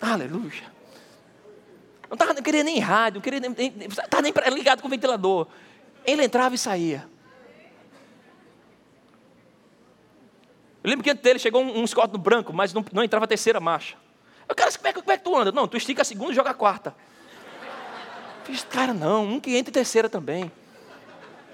[0.00, 0.72] Aleluia.
[2.08, 5.46] Não, tava, não queria nem rádio, não queria nem, nem, nem ligado com o ventilador.
[6.04, 7.06] Ele entrava e saía.
[10.82, 13.28] Eu lembro que antes dele chegou um, um no branco, mas não, não entrava a
[13.28, 13.96] terceira marcha.
[14.48, 15.52] Eu, cara, como é, como é que tu anda?
[15.52, 16.96] Não, tu estica a segunda e joga a quarta.
[18.44, 20.50] Fiz, cara, não, um que entra em terceira também.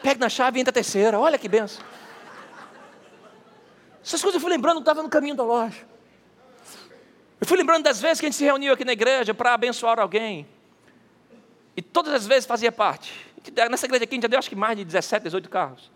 [0.03, 1.19] Pega na chave e entra a terceira.
[1.19, 1.85] Olha que benção.
[4.05, 5.85] Essas coisas eu fui lembrando, estava no caminho da loja.
[7.41, 9.99] Eu fui lembrando das vezes que a gente se reuniu aqui na igreja para abençoar
[9.99, 10.47] alguém.
[11.77, 13.13] E todas as vezes fazia parte.
[13.71, 15.91] Nessa igreja aqui a gente já deu acho que mais de 17, 18 carros.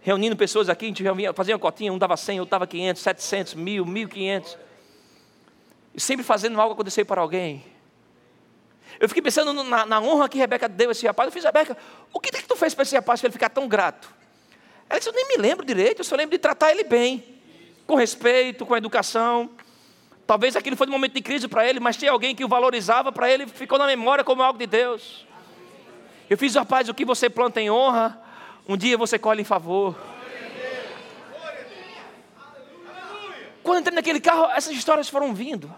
[0.00, 1.04] Reunindo pessoas aqui, a gente
[1.34, 4.58] fazia uma cotinha, um dava 100, outro dava 500, 700, 1000, 1500.
[5.94, 7.64] E sempre fazendo algo acontecer para alguém.
[9.00, 11.28] Eu fiquei pensando na, na, honra que Rebeca deu a esse rapaz.
[11.28, 11.76] Eu fiz, Rebeca,
[12.12, 14.08] o que, que tu fez para esse rapaz para ele ficar tão grato?
[14.90, 17.22] Ela disse, eu nem me lembro direito, eu só lembro de tratar ele bem,
[17.86, 19.50] com respeito, com educação.
[20.26, 23.12] Talvez aquilo foi um momento de crise para ele, mas tinha alguém que o valorizava
[23.12, 25.26] para ele, ficou na memória como algo de Deus.
[26.28, 28.20] Eu fiz, rapaz, o que você planta em honra,
[28.68, 29.96] um dia você colhe em favor.
[33.62, 35.74] Quando entrei naquele carro, essas histórias foram vindo.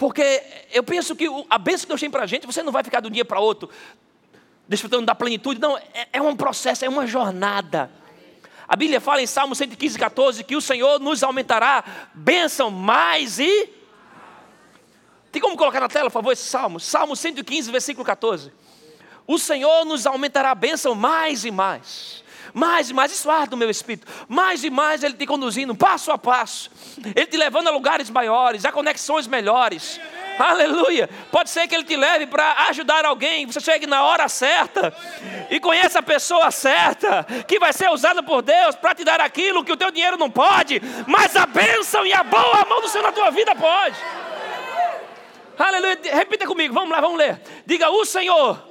[0.00, 0.42] Porque
[0.72, 3.00] eu penso que a bênção que Deus tem para a gente, você não vai ficar
[3.00, 3.68] de um dia para outro
[4.66, 5.60] desfrutando da plenitude.
[5.60, 7.90] Não, é, é um processo, é uma jornada.
[8.66, 11.84] A Bíblia fala em Salmo 115, 14 que o Senhor nos aumentará
[12.14, 13.68] bênção mais e.
[15.30, 16.80] Tem como colocar na tela, por favor, esse salmo?
[16.80, 18.50] Salmo 115, versículo 14.
[19.26, 22.24] O Senhor nos aumentará bênção mais e mais.
[22.52, 24.06] Mais e mais, isso arde no meu espírito.
[24.28, 26.70] Mais e mais Ele te conduzindo, passo a passo.
[27.14, 30.00] Ele te levando a lugares maiores, a conexões melhores.
[30.38, 31.08] Aleluia.
[31.30, 33.46] Pode ser que Ele te leve para ajudar alguém.
[33.46, 34.94] Você chegue na hora certa
[35.50, 39.64] e conheça a pessoa certa, que vai ser usada por Deus para te dar aquilo
[39.64, 43.04] que o teu dinheiro não pode, mas a bênção e a boa mão do Senhor
[43.04, 43.96] na tua vida pode.
[45.58, 45.98] Aleluia.
[46.14, 47.38] Repita comigo, vamos lá, vamos ler.
[47.66, 48.62] Diga: O Senhor,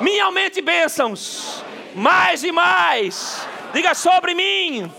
[0.00, 1.62] me aumente bênçãos
[1.94, 3.46] mais e mais.
[3.72, 4.92] Diga sobre mim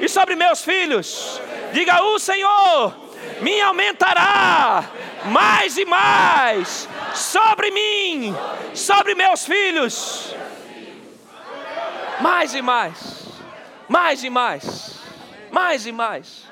[0.00, 1.40] e sobre meus filhos.
[1.72, 2.94] Diga: O Senhor
[3.40, 4.90] me aumentará
[5.26, 8.34] mais e mais sobre mim,
[8.74, 10.34] sobre meus filhos.
[12.20, 13.28] Mais e mais.
[13.88, 14.98] Mais e mais.
[15.50, 16.48] Mais e mais.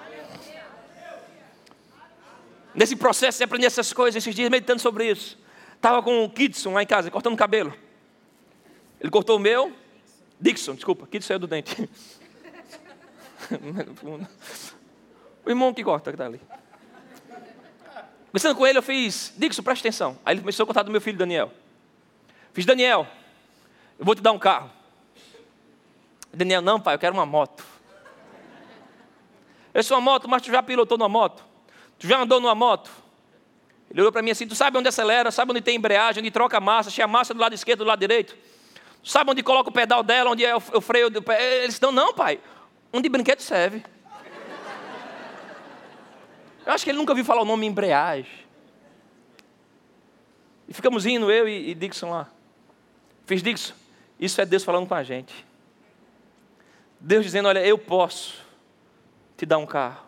[2.74, 5.38] Nesse processo de aprender essas coisas, esses dias meditando sobre isso.
[5.74, 7.72] Estava com o Kidson lá em casa, cortando cabelo.
[9.00, 9.72] Ele cortou o meu.
[10.40, 11.74] Dixon, desculpa, Kidson é do dente.
[15.44, 16.40] o irmão que corta, que está ali.
[18.26, 20.18] Conversando com ele, eu fiz, Dixon, presta atenção.
[20.24, 21.50] Aí ele começou a contar do meu filho Daniel.
[22.52, 23.06] Fiz, Daniel,
[23.98, 24.70] eu vou te dar um carro.
[26.32, 27.64] Daniel, não, pai, eu quero uma moto.
[29.72, 31.44] Eu sou uma moto, mas tu já pilotou numa moto?
[31.98, 32.90] Tu já andou numa moto?
[33.90, 36.60] Ele olhou para mim assim: Tu sabe onde acelera, sabe onde tem embreagem, onde troca
[36.60, 38.36] massa, se a massa do lado esquerdo, do lado direito?
[39.06, 41.62] Sabe onde coloca o pedal dela, onde é o, freio do pé?
[41.62, 42.40] Eles estão, não, pai.
[42.92, 43.84] Onde brinquedo serve?
[46.66, 48.44] Eu acho que ele nunca ouviu falar o nome embreagem.
[50.66, 52.28] E ficamos indo, eu e, e Dixon lá.
[53.26, 53.74] Fiz Dixon,
[54.18, 55.46] isso é Deus falando com a gente.
[56.98, 58.44] Deus dizendo: Olha, eu posso
[59.36, 60.04] te dar um carro.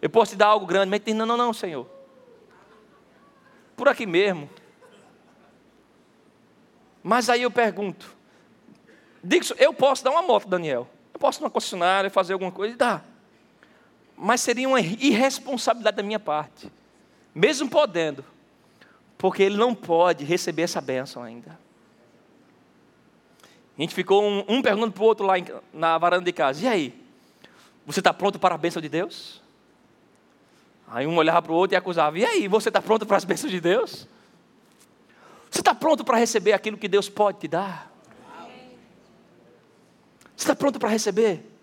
[0.00, 1.84] Eu posso te dar algo grande, mas não, não, não, Senhor.
[3.76, 4.48] Por aqui mesmo.
[7.06, 8.16] Mas aí eu pergunto:
[9.22, 10.88] Dixon, eu posso dar uma moto, Daniel.
[11.14, 13.16] Eu posso ir numa concessionária, fazer alguma coisa e dar
[14.16, 16.72] mas seria uma irresponsabilidade da minha parte,
[17.34, 18.24] mesmo podendo,
[19.18, 21.58] porque ele não pode receber essa bênção ainda.
[23.76, 26.64] A gente ficou um, um perguntando para o outro lá em, na varanda de casa:
[26.64, 27.06] e aí?
[27.84, 29.42] Você está pronto para a bênção de Deus?
[30.88, 33.24] Aí um olhava para o outro e acusava: e aí, você está pronto para as
[33.24, 34.08] bênçãos de Deus?
[35.56, 37.90] Você está pronto para receber aquilo que Deus pode te dar?
[40.36, 41.56] Você está pronto para receber?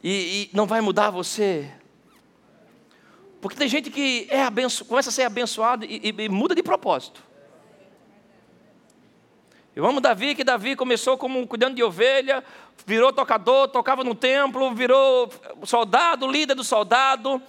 [0.00, 1.68] e, e não vai mudar você.
[3.40, 6.62] Porque tem gente que é abenço, começa a ser abençoado e, e, e muda de
[6.62, 7.20] propósito.
[9.74, 12.44] Eu amo Davi, que Davi começou como cuidando de ovelha,
[12.86, 15.28] virou tocador, tocava no templo, virou
[15.64, 17.42] soldado, líder do soldado,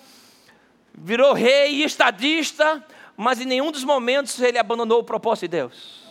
[0.95, 2.83] virou rei, estadista,
[3.21, 6.01] mas em nenhum dos momentos ele abandonou o propósito de Deus.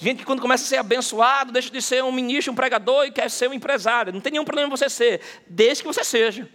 [0.00, 3.10] Gente que quando começa a ser abençoado, deixa de ser um ministro, um pregador e
[3.10, 4.12] quer ser um empresário.
[4.12, 6.48] Não tem nenhum problema você ser, desde que você seja.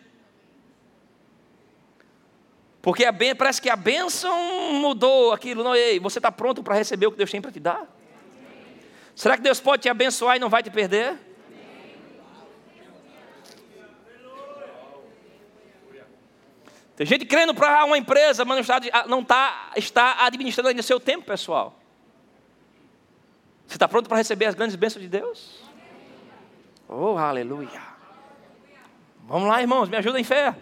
[2.82, 5.66] Porque a ben, parece que a bênção mudou aquilo.
[5.66, 7.86] Não, ei, você está pronto para receber o que Deus tem para te dar?
[9.14, 11.27] Será que Deus pode te abençoar e não vai te perder?
[16.98, 21.00] Tem gente crendo para uma empresa, mas não está, não está, está administrando ainda seu
[21.00, 21.80] tempo pessoal.
[23.68, 25.62] Você está pronto para receber as grandes bênçãos de Deus?
[26.90, 27.84] Oh, aleluia.
[29.26, 30.56] Vamos lá, irmãos, me ajudem em fé.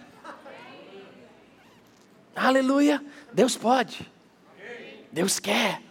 [2.36, 3.02] Aleluia.
[3.32, 4.06] Deus pode.
[5.14, 5.82] Deus quer.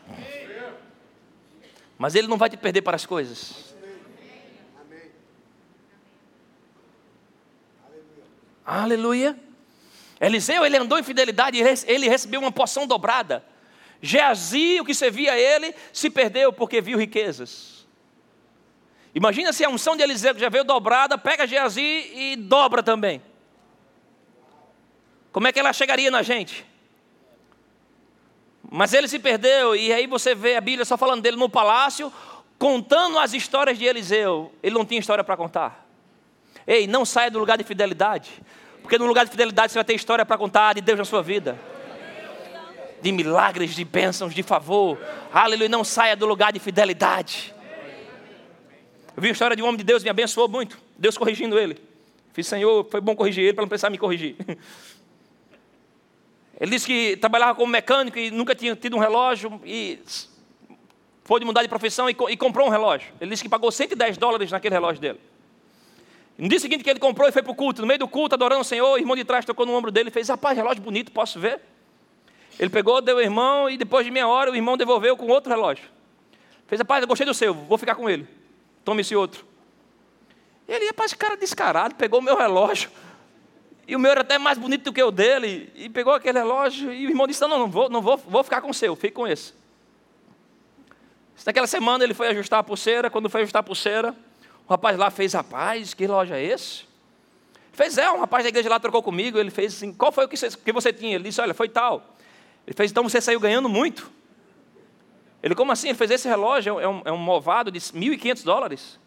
[1.97, 3.74] Mas Ele não vai te perder para as coisas.
[8.66, 9.43] Aleluia.
[10.24, 13.44] Eliseu, ele andou em fidelidade, ele recebeu uma porção dobrada.
[14.00, 17.86] Geazi, o que servia a ele, se perdeu porque viu riquezas.
[19.14, 23.22] Imagina se a unção de Eliseu que já veio dobrada, pega Geazi e dobra também.
[25.30, 26.64] Como é que ela chegaria na gente?
[28.70, 32.12] Mas ele se perdeu, e aí você vê a Bíblia só falando dele no palácio,
[32.58, 34.52] contando as histórias de Eliseu.
[34.62, 35.86] Ele não tinha história para contar.
[36.66, 38.30] Ei, não saia do lugar de fidelidade,
[38.85, 41.22] porque no lugar de fidelidade você vai ter história para contar de Deus na sua
[41.22, 41.59] vida
[43.01, 44.99] de milagres, de bênçãos, de favor.
[45.32, 47.55] Aleluia, não saia do lugar de fidelidade.
[49.16, 50.78] Eu vi a história de um homem de Deus, me abençoou muito.
[50.99, 51.78] Deus corrigindo ele.
[52.35, 54.37] Fiz, Senhor, foi bom corrigir ele para não precisar me corrigir.
[56.61, 59.99] Ele disse que trabalhava como mecânico e nunca tinha tido um relógio e
[61.24, 63.12] pôde mudar de profissão e, e comprou um relógio.
[63.20, 65.18] Ele disse que pagou 110 dólares naquele relógio dele.
[66.37, 68.35] No dia seguinte que ele comprou e foi para o culto, no meio do culto,
[68.35, 70.82] adorando o Senhor, o irmão de trás tocou no ombro dele e fez: Rapaz, relógio
[70.82, 71.61] bonito, posso ver?
[72.59, 75.51] Ele pegou, deu o irmão e depois de meia hora o irmão devolveu com outro
[75.51, 75.85] relógio.
[76.66, 78.26] Fez, rapaz, eu gostei do seu, vou ficar com ele.
[78.85, 79.45] Tome esse outro.
[80.68, 82.91] Ele, rapaz, cara descarado, pegou o meu relógio.
[83.87, 85.70] E o meu era até mais bonito do que o dele.
[85.74, 88.62] E pegou aquele relógio e o irmão disse, não, não, vou, não vou, vou ficar
[88.62, 89.53] com o seu, fique com esse.
[91.45, 94.16] Naquela semana ele foi ajustar a pulseira, quando foi ajustar a pulseira,
[94.66, 96.84] o rapaz lá fez, rapaz, que relógio é esse?
[97.72, 100.28] Fez, é, um rapaz da igreja lá trocou comigo, ele fez assim, qual foi o
[100.28, 101.16] que você, que você tinha?
[101.16, 102.14] Ele disse, olha, foi tal.
[102.66, 104.10] Ele fez, então você saiu ganhando muito.
[105.42, 105.88] Ele, como assim?
[105.88, 108.98] Ele fez esse relógio, é um, é um movado de 1.500 dólares.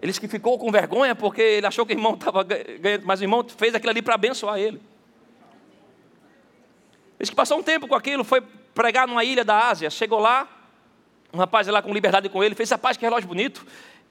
[0.00, 3.20] Ele disse que ficou com vergonha porque ele achou que o irmão estava ganhando, mas
[3.20, 4.78] o irmão fez aquilo ali para abençoar ele.
[4.78, 4.80] Ele
[7.20, 8.40] disse que passou um tempo com aquilo, foi
[8.74, 10.48] pregar numa ilha da Ásia, chegou lá,
[11.32, 13.64] Um rapaz lá com liberdade com ele, fez, rapaz, que relógio bonito.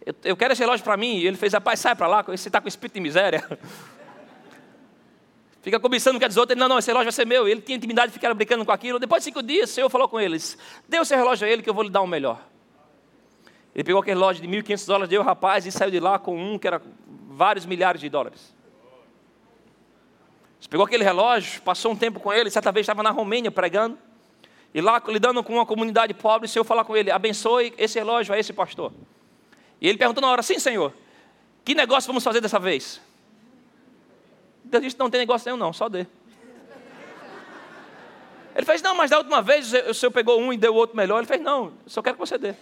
[0.05, 1.17] Eu, eu quero esse relógio para mim.
[1.17, 3.47] E ele fez, rapaz, sai para lá, você está com espírito de miséria.
[5.61, 6.53] Fica cobiçando o que diz outro.
[6.53, 7.47] Ele, não, não, esse relógio vai ser meu.
[7.47, 8.97] Ele tinha intimidade de ficar brincando com aquilo.
[8.97, 10.57] Depois de cinco dias, o Senhor falou com eles:
[10.89, 12.41] Dê o seu relógio a ele que eu vou lhe dar um melhor.
[13.73, 16.35] Ele pegou aquele relógio de 1.500 dólares, deu ao rapaz e saiu de lá com
[16.35, 16.81] um que era
[17.29, 18.53] vários milhares de dólares.
[20.59, 23.97] Ele pegou aquele relógio, passou um tempo com ele, certa vez estava na Romênia pregando.
[24.73, 28.33] E lá, lidando com uma comunidade pobre, o Senhor falou com ele: abençoe esse relógio
[28.33, 28.91] a esse pastor.
[29.81, 30.93] E ele perguntou na hora: sim, Senhor,
[31.65, 33.01] que negócio vamos fazer dessa vez?
[34.63, 36.05] Deus disse: não tem negócio nenhum, não, só dê.
[38.55, 40.95] Ele fez: não, mas da última vez o Senhor pegou um e deu o outro
[40.95, 41.17] melhor.
[41.17, 42.49] Ele fez: não, só quero que você dê.
[42.49, 42.57] Ele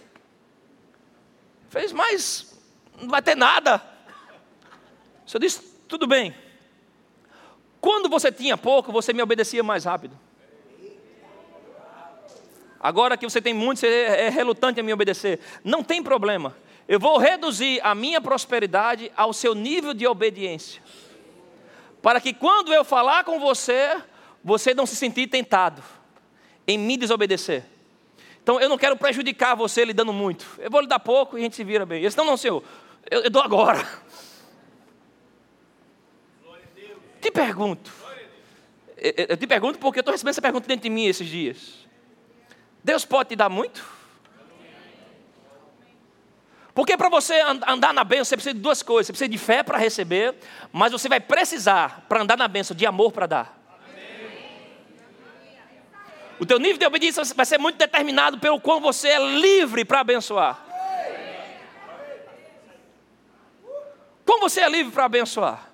[1.68, 2.58] fez: mas
[2.98, 3.82] não vai ter nada.
[5.26, 6.34] O Senhor disse: tudo bem.
[7.80, 10.18] Quando você tinha pouco, você me obedecia mais rápido.
[12.78, 15.38] Agora que você tem muito, você é relutante a me obedecer.
[15.62, 16.56] Não tem problema.
[16.90, 20.82] Eu vou reduzir a minha prosperidade ao seu nível de obediência.
[22.02, 23.96] Para que quando eu falar com você,
[24.42, 25.84] você não se sentir tentado
[26.66, 27.64] em me desobedecer.
[28.42, 30.44] Então eu não quero prejudicar você lhe dando muito.
[30.58, 32.00] Eu vou lhe dar pouco e a gente se vira bem.
[32.00, 32.60] Eles não, não, senhor,
[33.08, 33.88] eu, eu dou agora.
[37.20, 37.92] Te pergunto.
[38.96, 41.86] Eu te pergunto porque eu estou recebendo essa pergunta dentro de mim esses dias.
[42.82, 43.99] Deus pode te dar muito?
[46.74, 49.06] Porque para você andar na bênção, você precisa de duas coisas.
[49.06, 50.34] Você precisa de fé para receber,
[50.72, 53.60] mas você vai precisar, para andar na bênção, de amor para dar.
[56.38, 60.00] O teu nível de obediência vai ser muito determinado pelo quão você é livre para
[60.00, 60.58] abençoar.
[64.24, 65.68] Como você é livre para abençoar?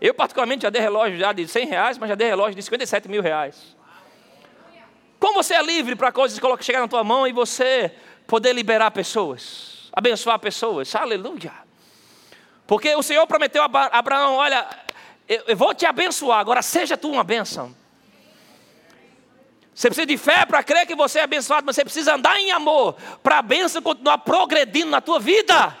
[0.00, 3.08] Eu, particularmente, já dei relógio já de 100 reais, mas já dei relógio de 57
[3.08, 3.74] mil reais.
[5.18, 7.90] Como você é livre para coisas que chegar na tua mão e você
[8.26, 10.94] poder liberar pessoas, abençoar pessoas.
[10.94, 11.52] Aleluia.
[12.66, 14.66] Porque o Senhor prometeu a Abraão: olha,
[15.28, 17.74] eu vou te abençoar, agora seja tu uma bênção.
[19.74, 22.52] Você precisa de fé para crer que você é abençoado, mas você precisa andar em
[22.52, 25.76] amor para a bênção continuar progredindo na tua vida.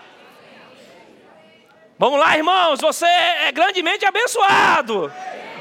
[1.96, 5.12] Vamos lá, irmãos, você é grandemente abençoado.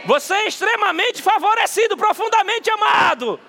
[0.05, 3.39] Você é extremamente favorecido, profundamente amado.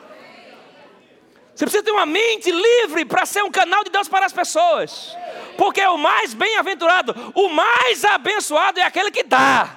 [1.55, 5.17] Você precisa ter uma mente livre para ser um canal de Deus para as pessoas.
[5.57, 9.77] Porque o mais bem-aventurado, o mais abençoado é aquele que dá.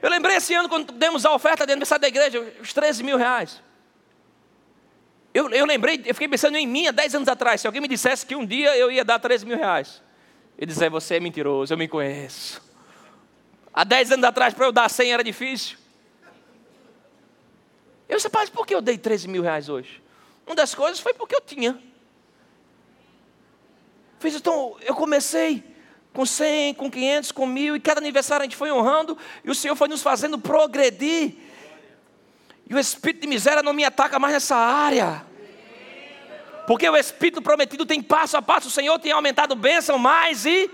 [0.00, 3.16] Eu lembrei esse ano quando demos a oferta de aniversário da igreja, os 13 mil
[3.16, 3.60] reais.
[5.32, 7.60] Eu, eu lembrei, eu fiquei pensando em mim há 10 anos atrás.
[7.60, 10.00] Se alguém me dissesse que um dia eu ia dar 13 mil reais,
[10.56, 12.62] eu dizia, você é mentiroso, eu me conheço.
[13.72, 15.83] Há 10 anos atrás, para eu dar 100 era difícil.
[18.14, 20.00] Eu disse, pai, por que eu dei 13 mil reais hoje?
[20.46, 21.76] Uma das coisas foi porque eu tinha.
[24.20, 25.64] Fiz, então, eu comecei
[26.12, 29.54] com 100, com 500, com mil, e cada aniversário a gente foi honrando, e o
[29.54, 31.34] Senhor foi nos fazendo progredir.
[32.70, 35.26] E o espírito de miséria não me ataca mais nessa área.
[36.68, 40.70] Porque o espírito prometido tem passo a passo, o Senhor tem aumentado bênção mais e.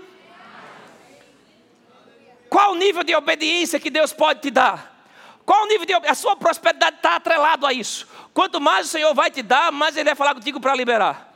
[2.51, 4.90] Qual o nível de obediência que Deus pode te dar?
[5.51, 8.07] Qual o nível de a sua prosperidade está atrelado a isso?
[8.33, 11.29] Quanto mais o Senhor vai te dar, mais Ele vai falar contigo para liberar.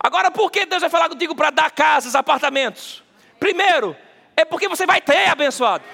[0.00, 3.02] Agora, por que Deus vai falar contigo para dar casas, apartamentos?
[3.38, 3.94] Primeiro,
[4.34, 5.84] é porque você vai ter abençoado.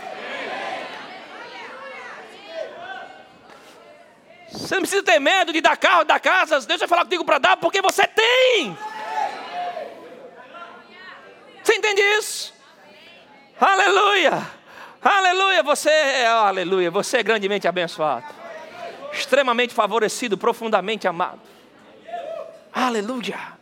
[4.52, 6.66] Você não precisa ter medo de dar carro, dar casas.
[6.66, 8.78] Deus vai falar contigo para dar porque você tem.
[11.64, 12.54] Você entende isso?
[13.60, 14.59] Aleluia.
[15.02, 18.26] Aleluia, você é, aleluia, você é grandemente abençoado.
[19.12, 21.40] Extremamente favorecido, profundamente amado.
[22.72, 23.58] Aleluia.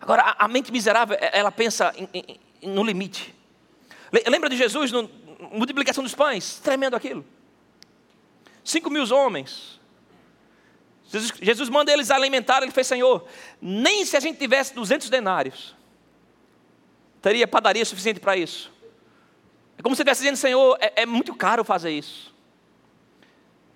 [0.00, 2.08] Agora, a, a mente miserável, ela pensa em,
[2.62, 3.34] em, no limite.
[4.28, 5.10] Lembra de Jesus, no,
[5.50, 6.60] multiplicação dos pães?
[6.60, 7.24] Tremendo aquilo.
[8.62, 9.80] Cinco mil homens.
[11.08, 13.26] Jesus, Jesus manda eles alimentar, ele fez, Senhor,
[13.60, 15.74] nem se a gente tivesse 200 denários,
[17.20, 18.73] teria padaria suficiente para isso.
[19.84, 22.34] Como se estivesse dizendo, Senhor, é, é, muito caro fazer isso.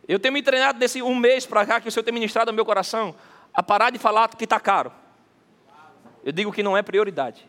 [0.09, 2.56] Eu tenho me treinado nesse um mês para cá que o Senhor tem ministrado no
[2.56, 3.14] meu coração
[3.52, 4.90] a parar de falar que está caro.
[6.24, 7.46] Eu digo que não é prioridade.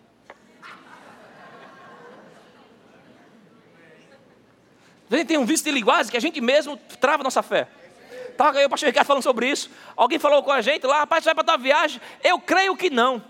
[5.10, 7.70] A gente tem um vício de linguagem que a gente mesmo trava nossa fé.
[8.28, 9.72] Estava aí o pastor Ricardo falando sobre isso.
[9.96, 12.02] Alguém falou com a gente lá, rapaz, você vai para a viagem.
[12.22, 13.24] Eu creio que não.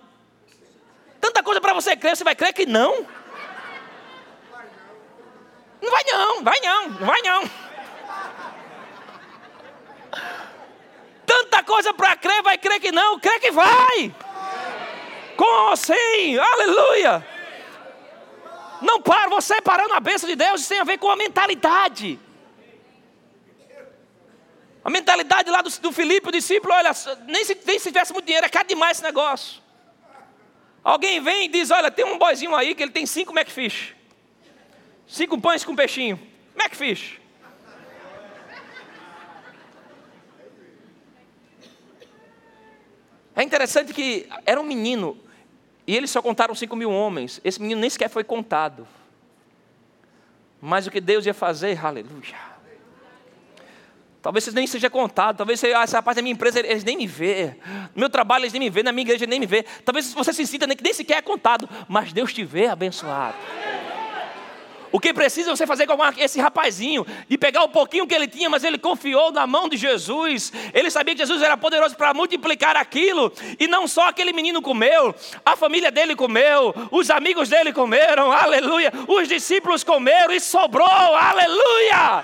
[1.22, 3.06] Tanta coisa para você crer, você vai crer que não?
[5.82, 7.70] Não vai não, vai não, não vai não.
[11.70, 14.14] coisa para crer, vai crer que não, crê que vai.
[15.38, 17.26] Com sim, aleluia.
[18.82, 22.20] Não para, você parando a bênção de Deus, tem a ver com a mentalidade.
[24.84, 26.92] A mentalidade lá do, do Filipe, o discípulo, olha,
[27.28, 29.62] nem se, nem se tivesse muito dinheiro, é caro demais esse negócio.
[30.84, 33.96] Alguém vem e diz: Olha, tem um boizinho aí que ele tem cinco McFish.
[35.10, 36.20] Cinco pães com peixinho.
[36.56, 37.20] McFish.
[43.36, 45.18] É interessante que era um menino,
[45.88, 47.42] e eles só contaram cinco mil homens.
[47.44, 48.88] Esse menino nem sequer foi contado.
[50.62, 52.36] Mas o que Deus ia fazer, aleluia.
[54.22, 56.98] Talvez você nem seja contado, talvez você, ah, essa parte da minha empresa eles nem
[56.98, 57.56] me vê,
[57.96, 59.64] no meu trabalho eles nem me vê, na minha igreja eles nem me vê.
[59.86, 63.38] Talvez você se sinta nem, nem sequer é contado, mas Deus te vê abençoado.
[64.92, 68.28] O que precisa é você fazer com esse rapazinho, de pegar o pouquinho que ele
[68.28, 70.52] tinha, mas ele confiou na mão de Jesus.
[70.74, 75.14] Ele sabia que Jesus era poderoso para multiplicar aquilo, e não só aquele menino comeu,
[75.46, 82.24] a família dele comeu, os amigos dele comeram, aleluia, os discípulos comeram e sobrou, aleluia.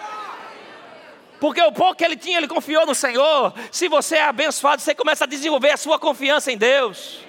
[1.39, 3.53] Porque o pouco que ele tinha, ele confiou no Senhor.
[3.71, 7.19] Se você é abençoado, você começa a desenvolver a sua confiança em Deus.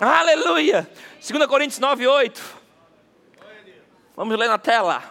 [0.00, 0.88] Aleluia.
[1.20, 2.63] 2 Coríntios 9, 8.
[4.16, 5.02] Vamos ler na tela.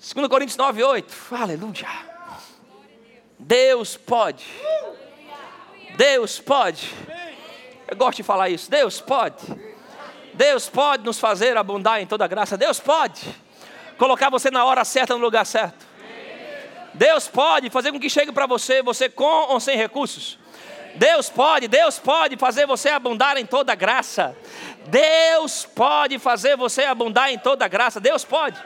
[0.00, 1.14] 2 Coríntios 9, 8.
[1.32, 1.88] Aleluia.
[3.38, 4.46] Deus pode.
[5.96, 6.92] Deus pode.
[7.86, 8.68] Eu gosto de falar isso.
[8.68, 9.36] Deus pode.
[10.34, 12.56] Deus pode nos fazer abundar em toda graça.
[12.56, 13.32] Deus pode
[13.96, 15.86] colocar você na hora certa, no lugar certo.
[16.94, 20.36] Deus pode fazer com que chegue para você, você com ou sem recursos.
[20.96, 24.36] Deus pode, Deus pode fazer você abundar em toda graça.
[24.90, 28.00] Deus pode fazer você abundar em toda graça.
[28.00, 28.58] Deus pode.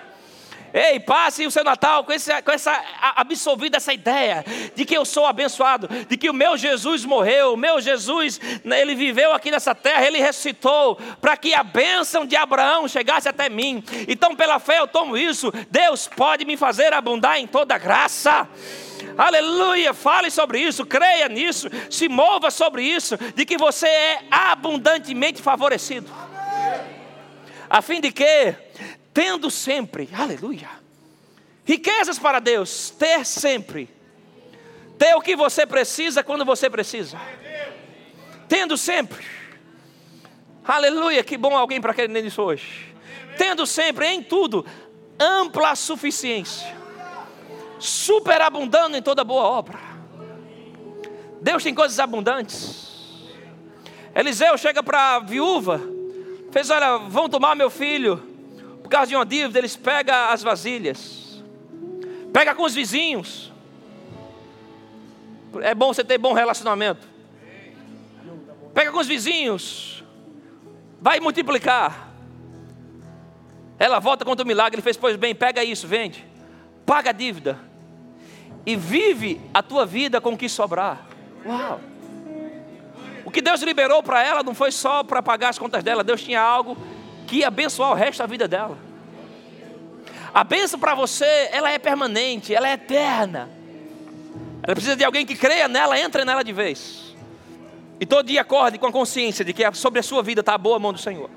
[0.73, 2.83] Ei, passe o seu Natal com, esse, com essa
[3.17, 4.45] absolvida essa ideia
[4.75, 8.81] de que eu sou abençoado, de que o meu Jesus morreu, o meu Jesus, né,
[8.81, 13.49] ele viveu aqui nessa terra, ele ressuscitou para que a bênção de Abraão chegasse até
[13.49, 13.85] mim.
[14.09, 15.53] Então, pela fé eu tomo isso.
[15.71, 18.49] Deus pode me fazer abundar em toda graça.
[19.17, 25.43] Aleluia, fale sobre isso, creia nisso, se mova sobre isso, de que você é abundantemente
[25.43, 26.11] favorecido.
[27.69, 28.55] A fim de que
[29.13, 30.71] tendo sempre, aleluia,
[31.65, 33.89] riquezas para Deus, ter sempre,
[34.99, 37.21] ter o que você precisa quando você precisa,
[38.49, 39.25] tendo sempre,
[40.65, 42.95] aleluia, que bom alguém para querer nisso hoje,
[43.37, 44.65] tendo sempre em tudo
[45.19, 46.75] ampla suficiência,
[47.79, 49.79] superabundando em toda boa obra.
[51.41, 52.93] Deus tem coisas abundantes.
[54.15, 55.81] Eliseu chega para a viúva,
[56.53, 58.32] fez: Olha, vão tomar meu filho
[58.93, 61.43] causa de uma dívida, eles pegam as vasilhas,
[62.31, 63.51] pega com os vizinhos.
[65.63, 67.09] É bom você ter bom relacionamento.
[68.75, 70.05] Pega com os vizinhos,
[71.01, 72.11] vai multiplicar.
[73.79, 76.25] Ela volta contra o milagre, ele fez, pois bem, pega isso, vende,
[76.85, 77.59] paga a dívida
[78.65, 81.07] e vive a tua vida com o que sobrar.
[81.47, 81.81] Uau!
[83.25, 86.23] O que Deus liberou para ela não foi só para pagar as contas dela, Deus
[86.23, 86.77] tinha algo
[87.33, 88.77] que ia abençoar o resto da vida dela.
[90.35, 93.49] A bênção para você, ela é permanente, ela é eterna.
[94.63, 97.17] Ela precisa de alguém que creia nela, entre nela de vez.
[97.99, 100.59] E todo dia acorde com a consciência de que sobre a sua vida está a
[100.59, 101.31] boa mão do Senhor.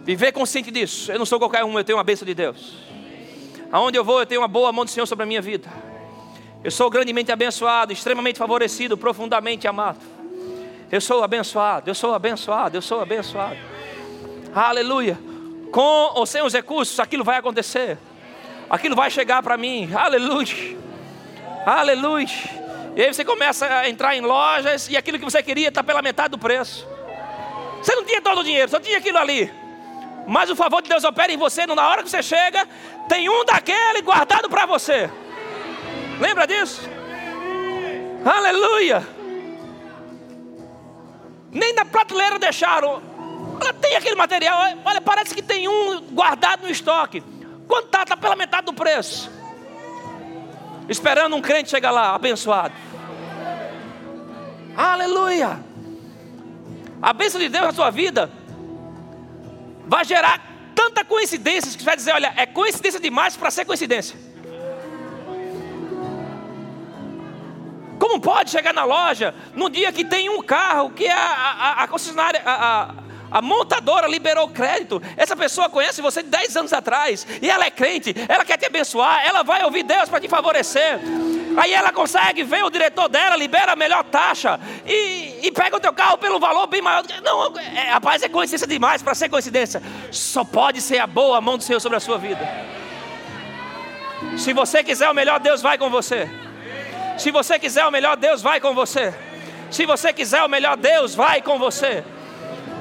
[0.00, 1.12] Viver consciente disso.
[1.12, 2.78] Eu não sou qualquer um, eu tenho uma bênção de Deus.
[3.70, 5.68] Aonde eu vou, eu tenho uma boa mão do Senhor sobre a minha vida.
[6.64, 10.00] Eu sou grandemente abençoado, extremamente favorecido, profundamente amado.
[10.92, 13.56] Eu sou abençoado, eu sou abençoado, eu sou abençoado.
[14.54, 15.32] Aleluia
[15.72, 17.98] com ou sem os recursos, aquilo vai acontecer.
[18.68, 19.90] Aquilo vai chegar para mim.
[19.92, 20.78] Aleluia.
[21.64, 22.28] Aleluia.
[22.94, 26.02] E aí você começa a entrar em lojas e aquilo que você queria está pela
[26.02, 26.86] metade do preço.
[27.82, 29.52] Você não tinha todo o dinheiro, só tinha aquilo ali.
[30.26, 32.68] Mas o favor de Deus opera em você, na hora que você chega,
[33.08, 35.10] tem um daquele guardado para você.
[36.20, 36.88] Lembra disso?
[38.24, 39.21] Aleluia.
[41.52, 43.02] Nem na prateleira deixaram.
[43.60, 47.22] Ela tem aquele material, olha, parece que tem um guardado no estoque.
[47.68, 48.02] Quanto está?
[48.02, 49.30] Está pela metade do preço.
[50.88, 52.74] Esperando um crente chegar lá, abençoado.
[54.76, 55.60] Aleluia.
[57.00, 58.30] A bênção de Deus na sua vida
[59.86, 60.40] vai gerar
[60.74, 64.18] tanta coincidência que você vai dizer, olha, é coincidência demais para ser coincidência.
[68.02, 71.86] Como pode chegar na loja no dia que tem um carro que a, a, a
[71.86, 72.94] concessionária, a,
[73.30, 75.00] a montadora liberou crédito.
[75.16, 78.66] Essa pessoa conhece você de 10 anos atrás e ela é crente, ela quer te
[78.66, 80.98] abençoar, ela vai ouvir Deus para te favorecer.
[81.56, 85.80] Aí ela consegue, vem o diretor dela, libera a melhor taxa e, e pega o
[85.80, 87.04] teu carro pelo valor bem maior.
[87.22, 89.80] Não, é, rapaz, é coincidência demais para ser coincidência.
[90.10, 92.40] Só pode ser a boa mão do Senhor sobre a sua vida.
[94.36, 96.28] Se você quiser o melhor, Deus vai com você.
[97.16, 99.14] Se você quiser o melhor, Deus vai com você.
[99.70, 102.04] Se você quiser o melhor, Deus vai com você.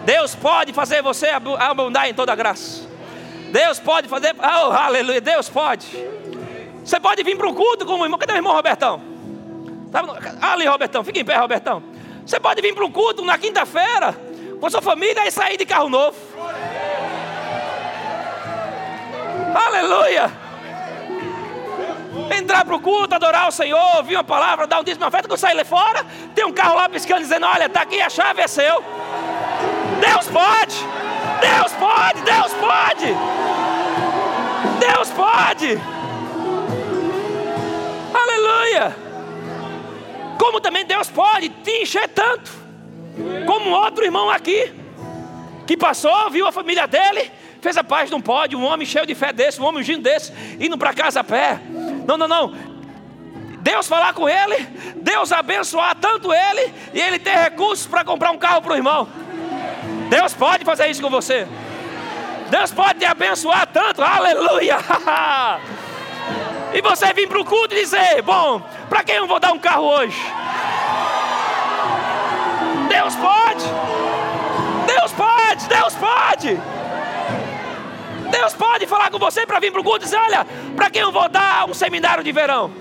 [0.06, 2.90] Deus pode fazer você abundar em toda graça.
[3.52, 5.88] Deus pode fazer, oh, aleluia, Deus pode.
[6.84, 8.18] Você pode vir para um culto com o irmão.
[8.18, 9.02] Cadê o irmão Robertão?
[9.92, 10.04] Tá,
[10.42, 11.84] ali, Robertão, fica em pé, Robertão.
[12.26, 14.18] Você pode vir para um culto na quinta-feira
[14.60, 16.18] com sua família e sair de carro novo.
[19.54, 20.41] Aleluia!
[22.32, 25.28] Entrar para o culto, adorar o Senhor, ouvir uma palavra, dar um dízimo, uma festa,
[25.28, 28.42] quando sair lá fora, tem um carro lá piscando, dizendo: Olha, está aqui a chave
[28.42, 28.84] é seu.
[30.00, 30.76] Deus pode!
[31.42, 32.22] Deus pode!
[32.22, 33.16] Deus pode!
[34.80, 35.80] Deus pode!
[38.14, 38.96] Aleluia!
[40.40, 42.50] Como também Deus pode te encher tanto,
[43.46, 44.74] como outro irmão aqui,
[45.68, 49.14] que passou, viu a família dele, fez a paz, não pode, um homem cheio de
[49.14, 51.60] fé desse, um homem ungindo desse, indo para casa a pé.
[52.06, 52.54] Não, não, não.
[53.60, 54.58] Deus falar com ele,
[54.96, 59.08] Deus abençoar tanto ele, e ele ter recursos para comprar um carro para o irmão.
[60.10, 61.48] Deus pode fazer isso com você.
[62.50, 64.78] Deus pode te abençoar tanto, aleluia!
[66.74, 69.60] E você vir para o culto e dizer: Bom, para quem eu vou dar um
[69.60, 70.18] carro hoje?
[72.88, 73.66] Deus pode,
[74.88, 76.81] Deus pode, Deus pode.
[78.32, 81.02] Deus pode falar com você para vir para o culto e dizer: Olha, para quem
[81.02, 82.72] eu vou dar um seminário de verão?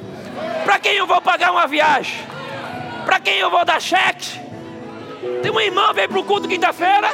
[0.64, 2.24] Para quem eu vou pagar uma viagem?
[3.04, 4.38] Para quem eu vou dar cheque?
[5.42, 7.10] Tem uma irmã veio para o culto quinta-feira,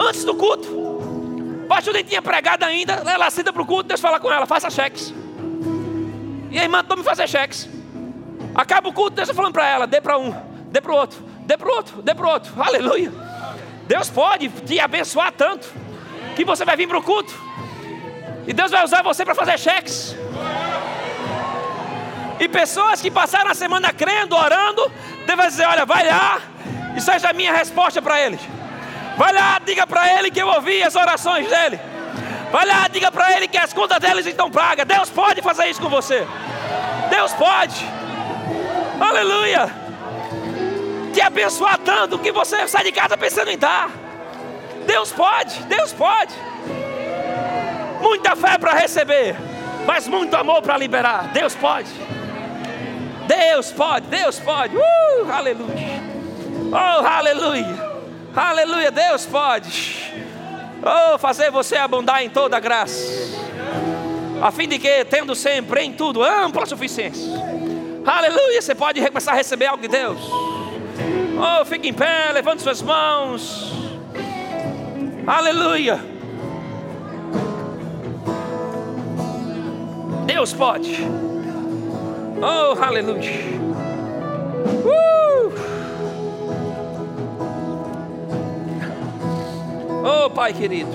[0.00, 0.68] antes do culto.
[0.68, 2.94] O pastor nem tinha pregado ainda.
[3.06, 5.12] Ela senta para o culto, Deus fala com ela: faça cheques.
[6.50, 7.68] E a irmã me fazer cheques.
[8.54, 10.34] Acaba o culto, Deus está falando para ela: dê para um,
[10.70, 12.62] dê para o outro, dê para o outro, dê para o outro.
[12.62, 13.12] Aleluia.
[13.86, 15.83] Deus pode te abençoar tanto
[16.34, 17.34] que você vai vir para o culto.
[18.46, 20.14] E Deus vai usar você para fazer cheques.
[22.38, 24.90] E pessoas que passaram a semana crendo, orando,
[25.26, 26.40] Deus vai dizer: olha, vai lá,
[26.96, 28.40] e seja a minha resposta para eles.
[29.16, 31.78] Vai lá, diga para ele que eu ouvi as orações dele.
[32.50, 34.86] Vai lá, diga para ele que as contas deles estão pagas.
[34.86, 36.26] Deus pode fazer isso com você.
[37.10, 37.84] Deus pode.
[39.00, 39.70] Aleluia.
[41.12, 44.03] Te abençoar tanto que você sai de casa pensando em dar.
[44.86, 46.34] Deus pode, Deus pode.
[48.00, 49.36] Muita fé para receber,
[49.86, 51.32] mas muito amor para liberar.
[51.32, 51.90] Deus pode.
[53.26, 54.76] Deus pode, Deus pode.
[54.76, 56.02] Uh, aleluia.
[56.70, 57.94] Oh, aleluia.
[58.36, 60.12] Aleluia, Deus pode.
[60.82, 63.00] Oh, fazer você abundar em toda graça,
[64.42, 67.32] a fim de que, tendo sempre em tudo ampla suficiência,
[68.04, 70.20] aleluia, você pode começar a receber algo de Deus.
[71.38, 73.72] Oh, fique em pé, levante suas mãos,
[75.26, 76.00] aleluia.
[80.26, 80.98] Deus pode,
[82.42, 83.30] oh, aleluia.
[84.84, 85.52] Uh!
[90.06, 90.90] Oh, Pai querido.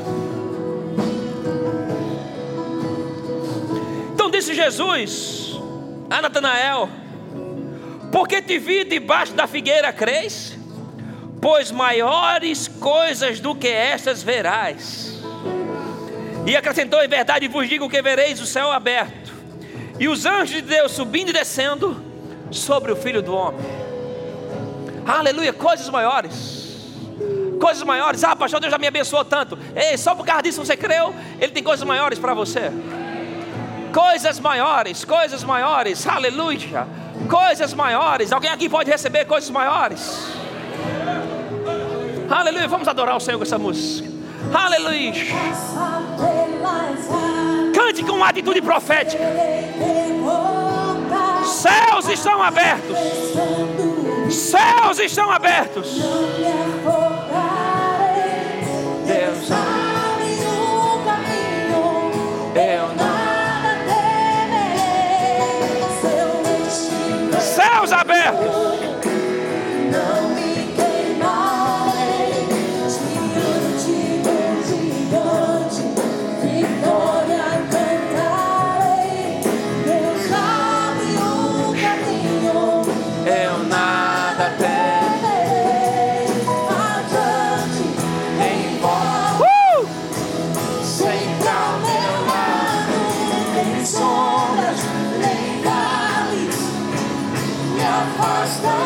[4.14, 5.60] Então disse Jesus
[6.10, 6.90] a Natanael:
[8.12, 10.59] Porque te vi debaixo da figueira, crês?
[11.41, 15.20] Pois maiores coisas do que estas verás.
[16.45, 19.32] E acrescentou: Em verdade vos digo que vereis o céu aberto,
[19.99, 22.03] e os anjos de Deus subindo e descendo
[22.52, 23.61] sobre o filho do homem.
[25.06, 26.60] Aleluia, coisas maiores
[27.60, 28.24] coisas maiores.
[28.24, 29.60] Ah, pastor, Deus já me abençoou tanto.
[29.76, 32.72] Ei, só por causa disso você creu, Ele tem coisas maiores para você.
[33.94, 36.88] Coisas maiores, coisas maiores, aleluia.
[37.30, 38.32] Coisas maiores.
[38.32, 40.28] Alguém aqui pode receber coisas maiores?
[42.30, 42.68] Aleluia.
[42.68, 44.10] Vamos adorar o Senhor com essa música.
[44.54, 45.14] Aleluia.
[47.74, 49.24] Cante com uma atitude profética.
[51.46, 52.98] Céus estão abertos.
[54.30, 56.02] Céus estão abertos.
[67.40, 68.69] Céus abertos.
[98.02, 98.79] I've washed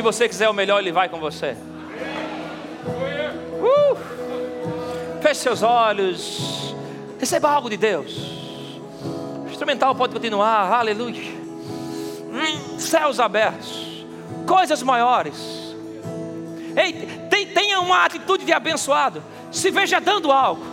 [0.00, 1.54] Se você quiser o melhor, Ele vai com você.
[3.60, 3.98] Uh!
[5.20, 6.74] Feche seus olhos.
[7.18, 8.10] Receba algo de Deus.
[9.44, 10.72] O instrumental pode continuar.
[10.72, 11.20] Aleluia.
[12.32, 14.06] Hum, céus abertos.
[14.46, 15.36] Coisas maiores.
[16.74, 19.22] Ei, tenha uma atitude de abençoado.
[19.52, 20.64] Se veja dando algo.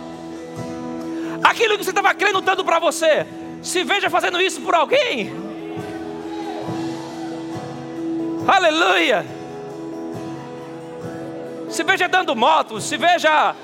[1.44, 3.26] Aquilo que você estava crendo dando para você.
[3.60, 5.47] Se veja fazendo isso por alguém.
[8.48, 9.26] Aleluia!
[11.68, 13.54] Se veja dando motos, se veja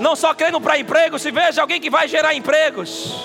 [0.00, 3.24] não só crendo para emprego, se veja alguém que vai gerar empregos.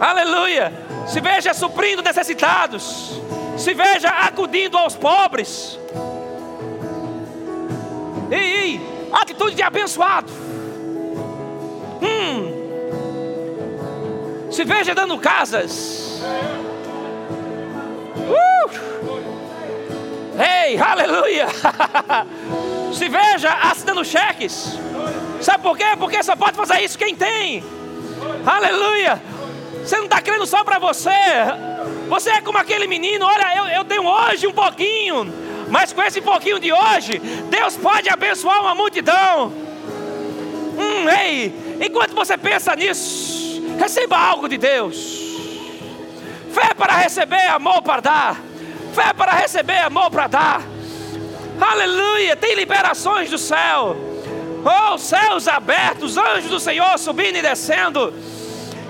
[0.00, 0.72] Aleluia!
[1.06, 3.20] Se veja suprindo necessitados,
[3.56, 5.78] se veja acudindo aos pobres.
[8.32, 8.80] E,
[9.12, 10.32] atitude de abençoado.
[12.02, 12.50] Hum.
[14.50, 16.20] Se veja dando casas.
[18.28, 18.95] Uh.
[20.38, 21.46] Ei, aleluia!
[22.92, 24.78] Se veja assinando cheques.
[25.40, 25.84] Sabe por quê?
[25.98, 27.64] Porque só pode fazer isso quem tem.
[28.44, 29.20] Aleluia!
[29.82, 31.10] Você não está crendo só para você.
[32.08, 33.24] Você é como aquele menino.
[33.24, 35.32] Olha, eu, eu tenho hoje um pouquinho.
[35.68, 37.18] Mas com esse pouquinho de hoje,
[37.50, 39.52] Deus pode abençoar uma multidão.
[40.78, 45.18] Hum, ei, enquanto você pensa nisso, receba algo de Deus.
[46.52, 48.40] Fé para receber, amor para dar
[48.96, 50.62] fé para receber, amor para dar.
[51.60, 52.34] Aleluia!
[52.34, 53.94] Tem liberações do céu.
[54.64, 58.14] Oh, céus abertos, anjos do Senhor subindo e descendo.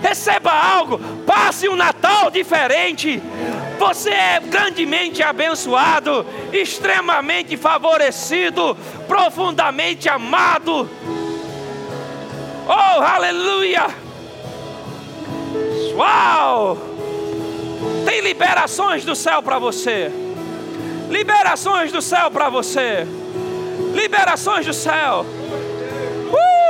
[0.01, 3.21] Receba algo, passe um Natal diferente.
[3.81, 8.77] Você é grandemente abençoado, extremamente favorecido,
[9.09, 10.89] profundamente amado.
[12.69, 13.87] Oh, aleluia!
[15.97, 16.96] Uau!
[18.05, 20.11] Tem liberações do céu para você.
[21.09, 23.07] Liberações do céu para você.
[23.95, 25.25] Liberações do céu.
[26.31, 26.67] Uh!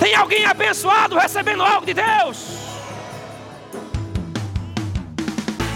[0.00, 2.64] Tem alguém abençoado recebendo algo de Deus?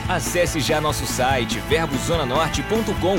[0.08, 3.18] Acesse já nosso site verbozonanorte.com,